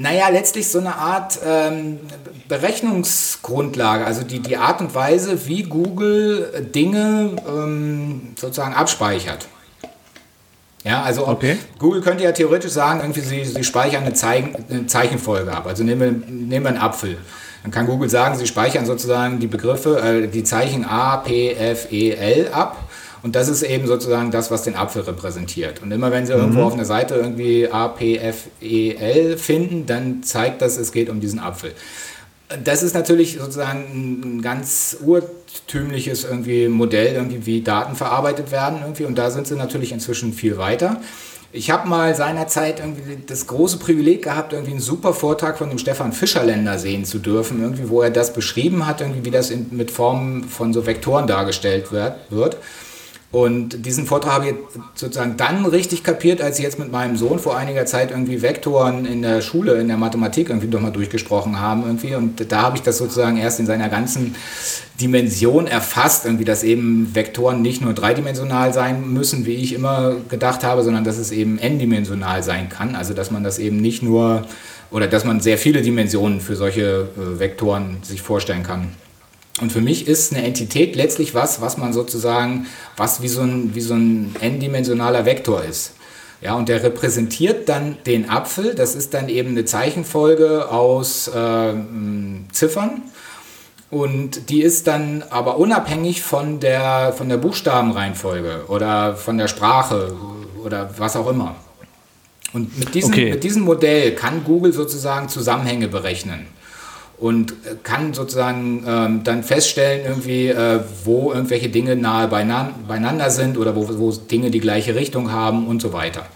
[0.00, 1.98] Naja, letztlich so eine Art ähm,
[2.46, 9.48] Berechnungsgrundlage, also die, die Art und Weise, wie Google Dinge ähm, sozusagen abspeichert.
[10.84, 11.58] Ja, also okay.
[11.80, 15.66] Google könnte ja theoretisch sagen, irgendwie sie, sie speichern eine, Zeichen, eine Zeichenfolge ab.
[15.66, 17.18] Also nehmen wir, nehmen wir einen Apfel.
[17.64, 21.90] Dann kann Google sagen, sie speichern sozusagen die Begriffe, äh, die Zeichen A, P, F,
[21.90, 22.87] E, L ab
[23.22, 25.82] und das ist eben sozusagen das, was den Apfel repräsentiert.
[25.82, 26.40] Und immer wenn Sie mhm.
[26.40, 30.92] irgendwo auf einer Seite irgendwie A, P, F, E, L finden, dann zeigt das, es
[30.92, 31.72] geht um diesen Apfel.
[32.64, 39.04] Das ist natürlich sozusagen ein ganz urtümliches irgendwie Modell, irgendwie wie Daten verarbeitet werden irgendwie.
[39.04, 41.00] Und da sind sie natürlich inzwischen viel weiter.
[41.50, 45.78] Ich habe mal seinerzeit irgendwie das große Privileg gehabt, irgendwie einen super Vortrag von dem
[45.78, 49.66] Stefan Fischerländer sehen zu dürfen, irgendwie, wo er das beschrieben hat, irgendwie, wie das in,
[49.70, 52.16] mit Formen von so Vektoren dargestellt wird.
[52.30, 52.58] wird.
[53.30, 54.54] Und diesen Vortrag habe ich
[54.94, 59.04] sozusagen dann richtig kapiert, als ich jetzt mit meinem Sohn vor einiger Zeit irgendwie Vektoren
[59.04, 62.14] in der Schule, in der Mathematik irgendwie nochmal durchgesprochen haben irgendwie.
[62.14, 64.34] Und da habe ich das sozusagen erst in seiner ganzen
[64.98, 70.64] Dimension erfasst, irgendwie, dass eben Vektoren nicht nur dreidimensional sein müssen, wie ich immer gedacht
[70.64, 72.96] habe, sondern dass es eben n-dimensional sein kann.
[72.96, 74.46] Also dass man das eben nicht nur
[74.90, 78.88] oder dass man sehr viele Dimensionen für solche äh, Vektoren sich vorstellen kann.
[79.60, 82.66] Und für mich ist eine Entität letztlich was, was man sozusagen,
[82.96, 85.94] was wie so ein, wie so ein n-dimensionaler Vektor ist.
[86.40, 88.74] Ja, und der repräsentiert dann den Apfel.
[88.74, 91.74] Das ist dann eben eine Zeichenfolge aus äh,
[92.52, 93.02] Ziffern.
[93.90, 100.14] Und die ist dann aber unabhängig von der, von der Buchstabenreihenfolge oder von der Sprache
[100.62, 101.56] oder was auch immer.
[102.52, 103.30] Und mit diesem, okay.
[103.30, 106.46] mit diesem Modell kann Google sozusagen Zusammenhänge berechnen
[107.20, 113.74] und kann sozusagen ähm, dann feststellen, irgendwie, äh, wo irgendwelche Dinge nahe beieinander sind oder
[113.74, 116.26] wo, wo Dinge die gleiche Richtung haben und so weiter.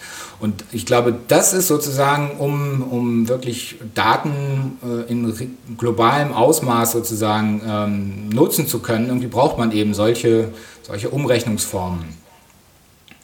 [0.40, 7.62] Und ich glaube, das ist sozusagen, um, um wirklich Daten äh, in globalem Ausmaß sozusagen
[7.64, 10.48] ähm, nutzen zu können, irgendwie braucht man eben solche,
[10.82, 12.22] solche Umrechnungsformen.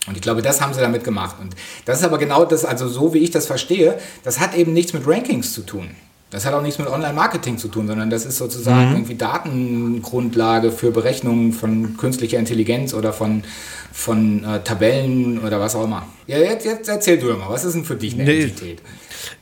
[0.07, 1.37] Und ich glaube, das haben sie damit gemacht.
[1.41, 1.57] Und
[1.87, 4.93] das ist aber genau das, also so wie ich das verstehe, das hat eben nichts
[4.93, 5.91] mit Rankings zu tun.
[6.31, 8.97] Das hat auch nichts mit Online-Marketing zu tun, sondern das ist sozusagen mhm.
[8.97, 13.45] irgendwie Datengrundlage für Berechnungen von künstlicher Intelligenz oder von,
[13.93, 16.07] von äh, Tabellen oder was auch immer.
[16.26, 18.43] Ja, jetzt, jetzt erzähl du mal, was ist denn für dich eine nee.
[18.43, 18.83] Entität?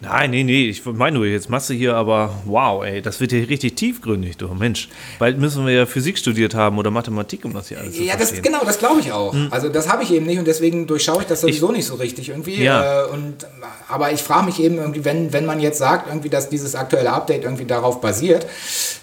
[0.01, 3.33] Nein, nee, nee, ich meine nur, jetzt machst du hier aber, wow, ey, das wird
[3.33, 4.89] hier richtig tiefgründig, du Mensch.
[5.18, 8.16] Bald müssen wir ja Physik studiert haben oder Mathematik, um das hier alles zu Ja,
[8.16, 9.33] das, genau, das glaube ich auch.
[9.33, 9.49] Mhm.
[9.51, 11.95] Also das habe ich eben nicht und deswegen durchschaue ich das sowieso ich, nicht so
[11.95, 12.62] richtig irgendwie.
[12.62, 13.05] Ja.
[13.05, 13.47] Äh, und,
[13.89, 17.12] aber ich frage mich eben irgendwie, wenn, wenn man jetzt sagt, irgendwie, dass dieses aktuelle
[17.12, 18.47] Update irgendwie darauf basiert,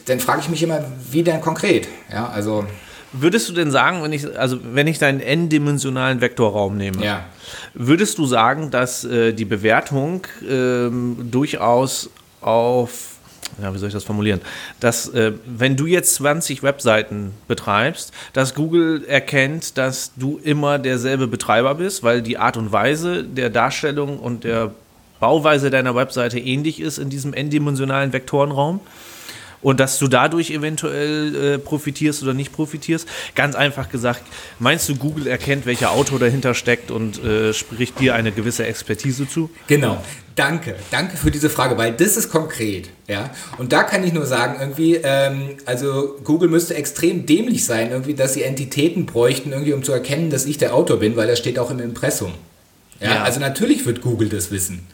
[0.05, 1.87] dann frage ich mich immer, wie denn konkret?
[2.11, 2.65] Ja, also...
[3.13, 7.25] Würdest du denn sagen, wenn ich, also wenn ich deinen n-dimensionalen Vektorraum nehme, ja.
[7.75, 10.89] würdest du sagen, dass äh, die Bewertung äh,
[11.29, 12.09] durchaus
[12.41, 13.17] auf,
[13.61, 14.41] ja, wie soll ich das formulieren,
[14.79, 21.27] dass äh, wenn du jetzt 20 Webseiten betreibst, dass Google erkennt, dass du immer derselbe
[21.27, 24.73] Betreiber bist, weil die Art und Weise der Darstellung und der
[25.19, 28.79] Bauweise deiner Webseite ähnlich ist in diesem n-dimensionalen Vektorenraum?
[29.63, 33.07] Und dass du dadurch eventuell äh, profitierst oder nicht profitierst.
[33.33, 34.21] Ganz einfach gesagt,
[34.59, 39.27] meinst du, Google erkennt, welcher Autor dahinter steckt und äh, spricht dir eine gewisse Expertise
[39.27, 39.49] zu?
[39.67, 40.01] Genau.
[40.35, 43.29] Danke, danke für diese Frage, weil das ist konkret, ja.
[43.59, 48.15] Und da kann ich nur sagen, irgendwie, ähm, also Google müsste extrem dämlich sein, irgendwie,
[48.15, 51.37] dass sie Entitäten bräuchten, irgendwie, um zu erkennen, dass ich der Autor bin, weil das
[51.37, 52.33] steht auch im Impressum.
[52.99, 53.23] Ja, ja.
[53.23, 54.87] also natürlich wird Google das wissen.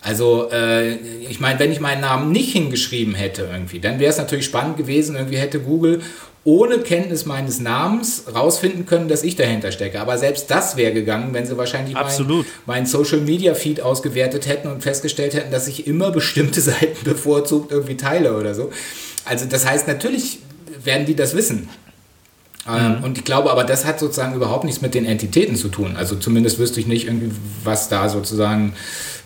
[0.00, 4.18] Also, äh, ich meine, wenn ich meinen Namen nicht hingeschrieben hätte irgendwie, dann wäre es
[4.18, 6.00] natürlich spannend gewesen, irgendwie hätte Google
[6.44, 10.00] ohne Kenntnis meines Namens rausfinden können, dass ich dahinter stecke.
[10.00, 14.68] Aber selbst das wäre gegangen, wenn sie wahrscheinlich meinen mein Social Media Feed ausgewertet hätten
[14.68, 18.70] und festgestellt hätten, dass ich immer bestimmte Seiten bevorzugt irgendwie teile oder so.
[19.24, 20.38] Also das heißt, natürlich
[20.82, 21.68] werden die das wissen.
[22.68, 23.04] Ähm, mhm.
[23.04, 25.96] Und ich glaube aber, das hat sozusagen überhaupt nichts mit den Entitäten zu tun.
[25.96, 27.30] Also zumindest wüsste ich nicht irgendwie,
[27.64, 28.74] was da sozusagen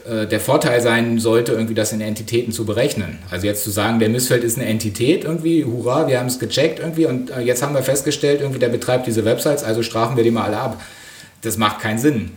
[0.05, 3.19] äh, der Vorteil sein sollte, irgendwie das in Entitäten zu berechnen.
[3.31, 6.79] Also jetzt zu sagen, der Missfeld ist eine Entität irgendwie, hurra, wir haben es gecheckt
[6.79, 10.25] irgendwie und äh, jetzt haben wir festgestellt, irgendwie der betreibt diese Websites, also strafen wir
[10.25, 10.81] die mal alle ab.
[11.43, 12.31] Das macht keinen Sinn.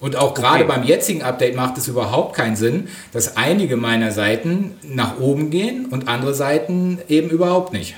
[0.00, 0.72] Und auch gerade okay.
[0.72, 5.86] beim jetzigen Update macht es überhaupt keinen Sinn, dass einige meiner Seiten nach oben gehen
[5.86, 7.96] und andere Seiten eben überhaupt nicht.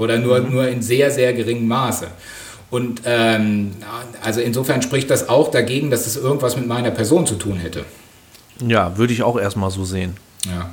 [0.00, 0.52] Oder nur, mhm.
[0.52, 2.06] nur in sehr, sehr geringem Maße.
[2.70, 3.72] Und ähm,
[4.22, 7.58] also insofern spricht das auch dagegen, dass es das irgendwas mit meiner Person zu tun
[7.58, 7.84] hätte.
[8.66, 10.16] Ja, würde ich auch erstmal so sehen.
[10.46, 10.72] Ja.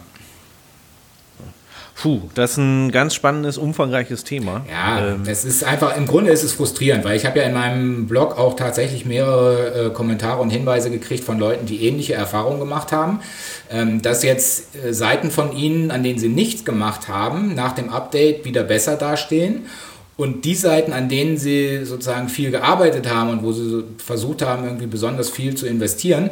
[2.00, 4.64] Puh, das ist ein ganz spannendes, umfangreiches Thema.
[4.72, 7.54] Ja, ähm, es ist einfach, im Grunde ist es frustrierend, weil ich habe ja in
[7.54, 12.60] meinem Blog auch tatsächlich mehrere äh, Kommentare und Hinweise gekriegt von Leuten, die ähnliche Erfahrungen
[12.60, 13.22] gemacht haben,
[13.72, 17.90] ähm, dass jetzt äh, Seiten von ihnen, an denen sie nichts gemacht haben, nach dem
[17.90, 19.66] Update wieder besser dastehen
[20.18, 24.66] und die Seiten, an denen sie sozusagen viel gearbeitet haben und wo sie versucht haben,
[24.66, 26.30] irgendwie besonders viel zu investieren,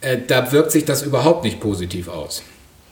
[0.00, 2.42] äh, da wirkt sich das überhaupt nicht positiv aus.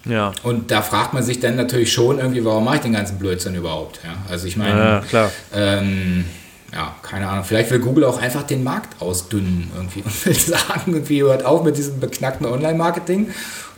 [0.05, 0.33] Ja.
[0.43, 3.55] Und da fragt man sich dann natürlich schon irgendwie, warum mache ich den ganzen Blödsinn
[3.55, 4.01] überhaupt?
[4.05, 5.31] Ja, also ich meine, ja.
[5.55, 6.25] Ähm,
[6.73, 10.93] ja, keine Ahnung, vielleicht will Google auch einfach den Markt ausdünnen irgendwie und will sagen,
[10.95, 13.31] irgendwie hört auf mit diesem beknackten Online-Marketing,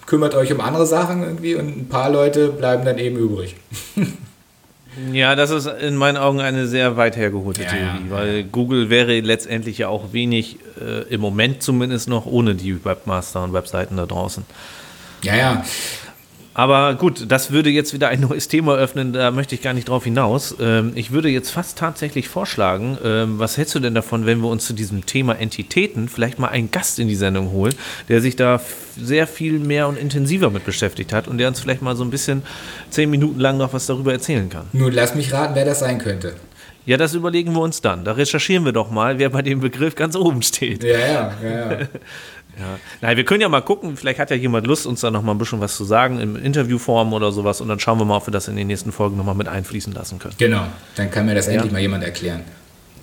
[0.07, 3.57] kümmert euch um andere Sachen irgendwie und ein paar Leute bleiben dann eben übrig.
[5.12, 8.45] Ja, das ist in meinen Augen eine sehr weit hergeholte ja, Theorie, ja, weil.
[8.45, 13.53] Google wäre letztendlich ja auch wenig, äh, im Moment zumindest noch, ohne die Webmaster und
[13.53, 14.45] Webseiten da draußen.
[15.22, 15.64] Ja, ja.
[16.55, 19.88] Aber gut, das würde jetzt wieder ein neues Thema öffnen, da möchte ich gar nicht
[19.88, 20.55] drauf hinaus.
[20.61, 24.48] Ähm, ich würde jetzt fast tatsächlich vorschlagen, ähm, was hältst du denn davon, wenn wir
[24.48, 27.74] uns zu diesem Thema Entitäten vielleicht mal einen Gast in die Sendung holen,
[28.09, 28.61] der sich da
[28.96, 32.11] sehr viel mehr und intensiver mit beschäftigt hat und der uns vielleicht mal so ein
[32.11, 32.42] bisschen
[32.88, 34.66] zehn Minuten lang noch was darüber erzählen kann.
[34.72, 36.34] Nun lass mich raten, wer das sein könnte.
[36.86, 38.05] Ja, das überlegen wir uns dann.
[38.05, 40.84] Da recherchieren wir doch mal, wer bei dem Begriff ganz oben steht.
[40.84, 41.72] Ja, ja, ja.
[41.72, 41.78] ja.
[42.59, 42.78] Ja.
[43.00, 45.32] Nein, wir können ja mal gucken, vielleicht hat ja jemand Lust, uns da noch mal
[45.32, 48.26] ein bisschen was zu sagen, im Interviewform oder sowas, und dann schauen wir mal, ob
[48.26, 50.34] wir das in den nächsten Folgen noch mal mit einfließen lassen können.
[50.38, 51.55] Genau, dann kann mir das ja.
[51.55, 52.42] endlich mal jemand erklären.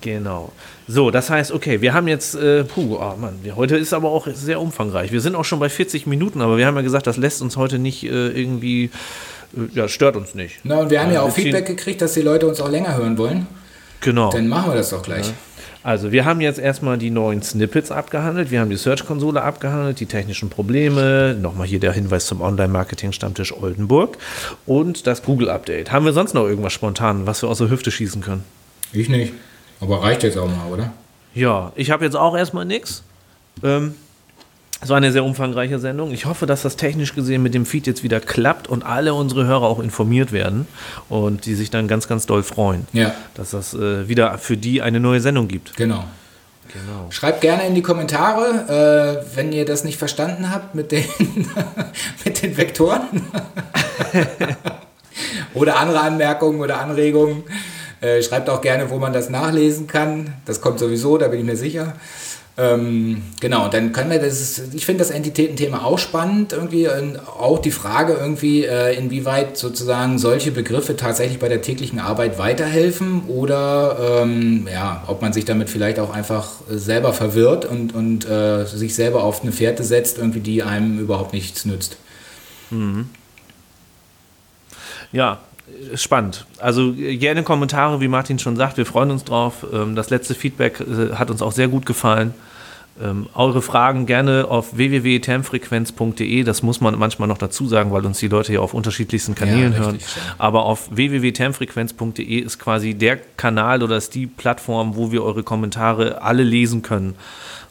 [0.00, 0.52] Genau.
[0.88, 4.26] So, das heißt, okay, wir haben jetzt, äh, puh, oh Mann, heute ist aber auch
[4.26, 5.12] sehr umfangreich.
[5.12, 7.56] Wir sind auch schon bei 40 Minuten, aber wir haben ja gesagt, das lässt uns
[7.56, 8.90] heute nicht äh, irgendwie,
[9.56, 10.58] äh, ja, stört uns nicht.
[10.64, 12.96] Na, und wir haben ja, ja auch Feedback gekriegt, dass die Leute uns auch länger
[12.96, 13.46] hören wollen.
[14.00, 14.30] Genau.
[14.32, 15.28] Dann machen wir das doch gleich.
[15.28, 15.34] Ja.
[15.84, 20.06] Also wir haben jetzt erstmal die neuen Snippets abgehandelt, wir haben die Search-Konsole abgehandelt, die
[20.06, 24.16] technischen Probleme, nochmal hier der Hinweis zum Online-Marketing-Stammtisch Oldenburg
[24.64, 25.90] und das Google-Update.
[25.90, 28.44] Haben wir sonst noch irgendwas spontan, was wir aus der Hüfte schießen können?
[28.92, 29.32] Ich nicht,
[29.80, 30.92] aber reicht jetzt auch mal, oder?
[31.34, 33.02] Ja, ich habe jetzt auch erstmal nichts.
[33.64, 33.96] Ähm,
[34.82, 36.10] es war eine sehr umfangreiche Sendung.
[36.10, 39.46] Ich hoffe, dass das technisch gesehen mit dem Feed jetzt wieder klappt und alle unsere
[39.46, 40.66] Hörer auch informiert werden
[41.08, 43.14] und die sich dann ganz, ganz doll freuen, ja.
[43.34, 45.76] dass das äh, wieder für die eine neue Sendung gibt.
[45.76, 46.04] Genau.
[46.72, 47.10] Genau.
[47.10, 51.04] Schreibt gerne in die Kommentare, äh, wenn ihr das nicht verstanden habt mit den,
[52.24, 53.02] mit den Vektoren.
[55.54, 57.44] oder andere Anmerkungen oder Anregungen.
[58.00, 60.34] Äh, schreibt auch gerne, wo man das nachlesen kann.
[60.44, 61.94] Das kommt sowieso, da bin ich mir sicher.
[62.58, 67.70] Ähm, genau, dann können wir das, ich finde das Entitätenthema auch spannend, irgendwie, auch die
[67.70, 74.68] Frage irgendwie, äh, inwieweit sozusagen solche Begriffe tatsächlich bei der täglichen Arbeit weiterhelfen oder ähm,
[74.70, 79.24] ja, ob man sich damit vielleicht auch einfach selber verwirrt und, und äh, sich selber
[79.24, 81.96] auf eine Fährte setzt, irgendwie, die einem überhaupt nichts nützt.
[82.70, 83.08] Mhm.
[85.10, 85.40] Ja,
[85.94, 86.46] spannend.
[86.58, 89.66] Also gerne Kommentare, wie Martin schon sagt, wir freuen uns drauf.
[89.72, 92.34] Ähm, das letzte Feedback äh, hat uns auch sehr gut gefallen.
[93.02, 96.44] Ähm, eure Fragen gerne auf www.termfrequenz.de.
[96.44, 99.72] Das muss man manchmal noch dazu sagen, weil uns die Leute ja auf unterschiedlichsten Kanälen
[99.72, 99.98] ja, hören.
[100.36, 106.20] Aber auf www.termfrequenz.de ist quasi der Kanal oder ist die Plattform, wo wir eure Kommentare
[106.20, 107.14] alle lesen können.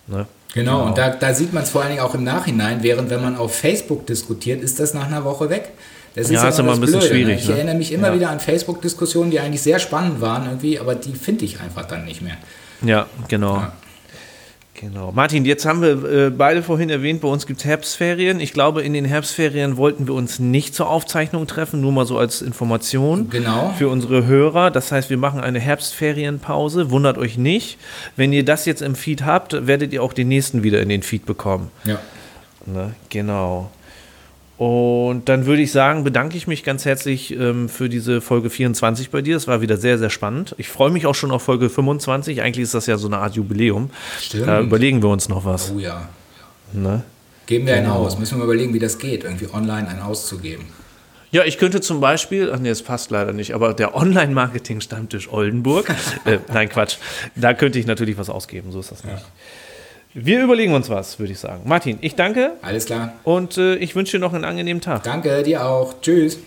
[0.08, 0.26] Ne?
[0.54, 3.10] Genau, genau, und da, da sieht man es vor allen Dingen auch im Nachhinein, während
[3.10, 5.72] wenn man auf Facebook diskutiert, ist das nach einer Woche weg.
[6.16, 7.24] Das ist ja, ist immer ein bisschen Blöde, ne?
[7.24, 7.42] schwierig.
[7.42, 7.56] Ich ne?
[7.56, 8.16] erinnere mich immer ja.
[8.16, 12.06] wieder an Facebook-Diskussionen, die eigentlich sehr spannend waren irgendwie, aber die finde ich einfach dann
[12.06, 12.38] nicht mehr.
[12.82, 13.58] Ja, genau.
[13.58, 13.74] Ja.
[14.82, 15.12] Genau.
[15.12, 18.40] Martin, jetzt haben wir äh, beide vorhin erwähnt, bei uns gibt es Herbstferien.
[18.40, 22.18] Ich glaube, in den Herbstferien wollten wir uns nicht zur Aufzeichnung treffen, nur mal so
[22.18, 23.76] als Information genau.
[23.78, 24.72] für unsere Hörer.
[24.72, 26.90] Das heißt, wir machen eine Herbstferienpause.
[26.90, 27.78] Wundert euch nicht.
[28.16, 31.04] Wenn ihr das jetzt im Feed habt, werdet ihr auch den nächsten wieder in den
[31.04, 31.70] Feed bekommen.
[31.84, 32.00] Ja.
[32.66, 32.96] Ne?
[33.10, 33.70] Genau.
[34.62, 39.10] Und dann würde ich sagen, bedanke ich mich ganz herzlich ähm, für diese Folge 24
[39.10, 39.36] bei dir.
[39.36, 40.54] Es war wieder sehr, sehr spannend.
[40.60, 42.44] Ich freue mich auch schon auf Folge 25.
[42.44, 43.90] Eigentlich ist das ja so eine Art Jubiläum.
[44.20, 44.46] Stimmt.
[44.46, 45.72] Da überlegen wir uns noch was.
[45.76, 46.10] Oh ja.
[46.74, 47.02] Ne?
[47.48, 47.88] Geben wir genau.
[47.88, 48.20] ein Haus.
[48.20, 50.68] Müssen wir mal überlegen, wie das geht, irgendwie online ein Haus zu geben.
[51.32, 55.90] Ja, ich könnte zum Beispiel, ach nee, es passt leider nicht, aber der Online-Marketing-Stammtisch Oldenburg,
[56.26, 56.98] äh, nein, Quatsch,
[57.36, 59.16] da könnte ich natürlich was ausgeben, so ist das nicht.
[59.16, 59.24] Ja.
[60.14, 61.62] Wir überlegen uns was, würde ich sagen.
[61.66, 62.54] Martin, ich danke.
[62.62, 63.14] Alles klar.
[63.24, 65.04] Und äh, ich wünsche dir noch einen angenehmen Tag.
[65.04, 66.02] Danke, dir auch.
[66.02, 66.40] Tschüss.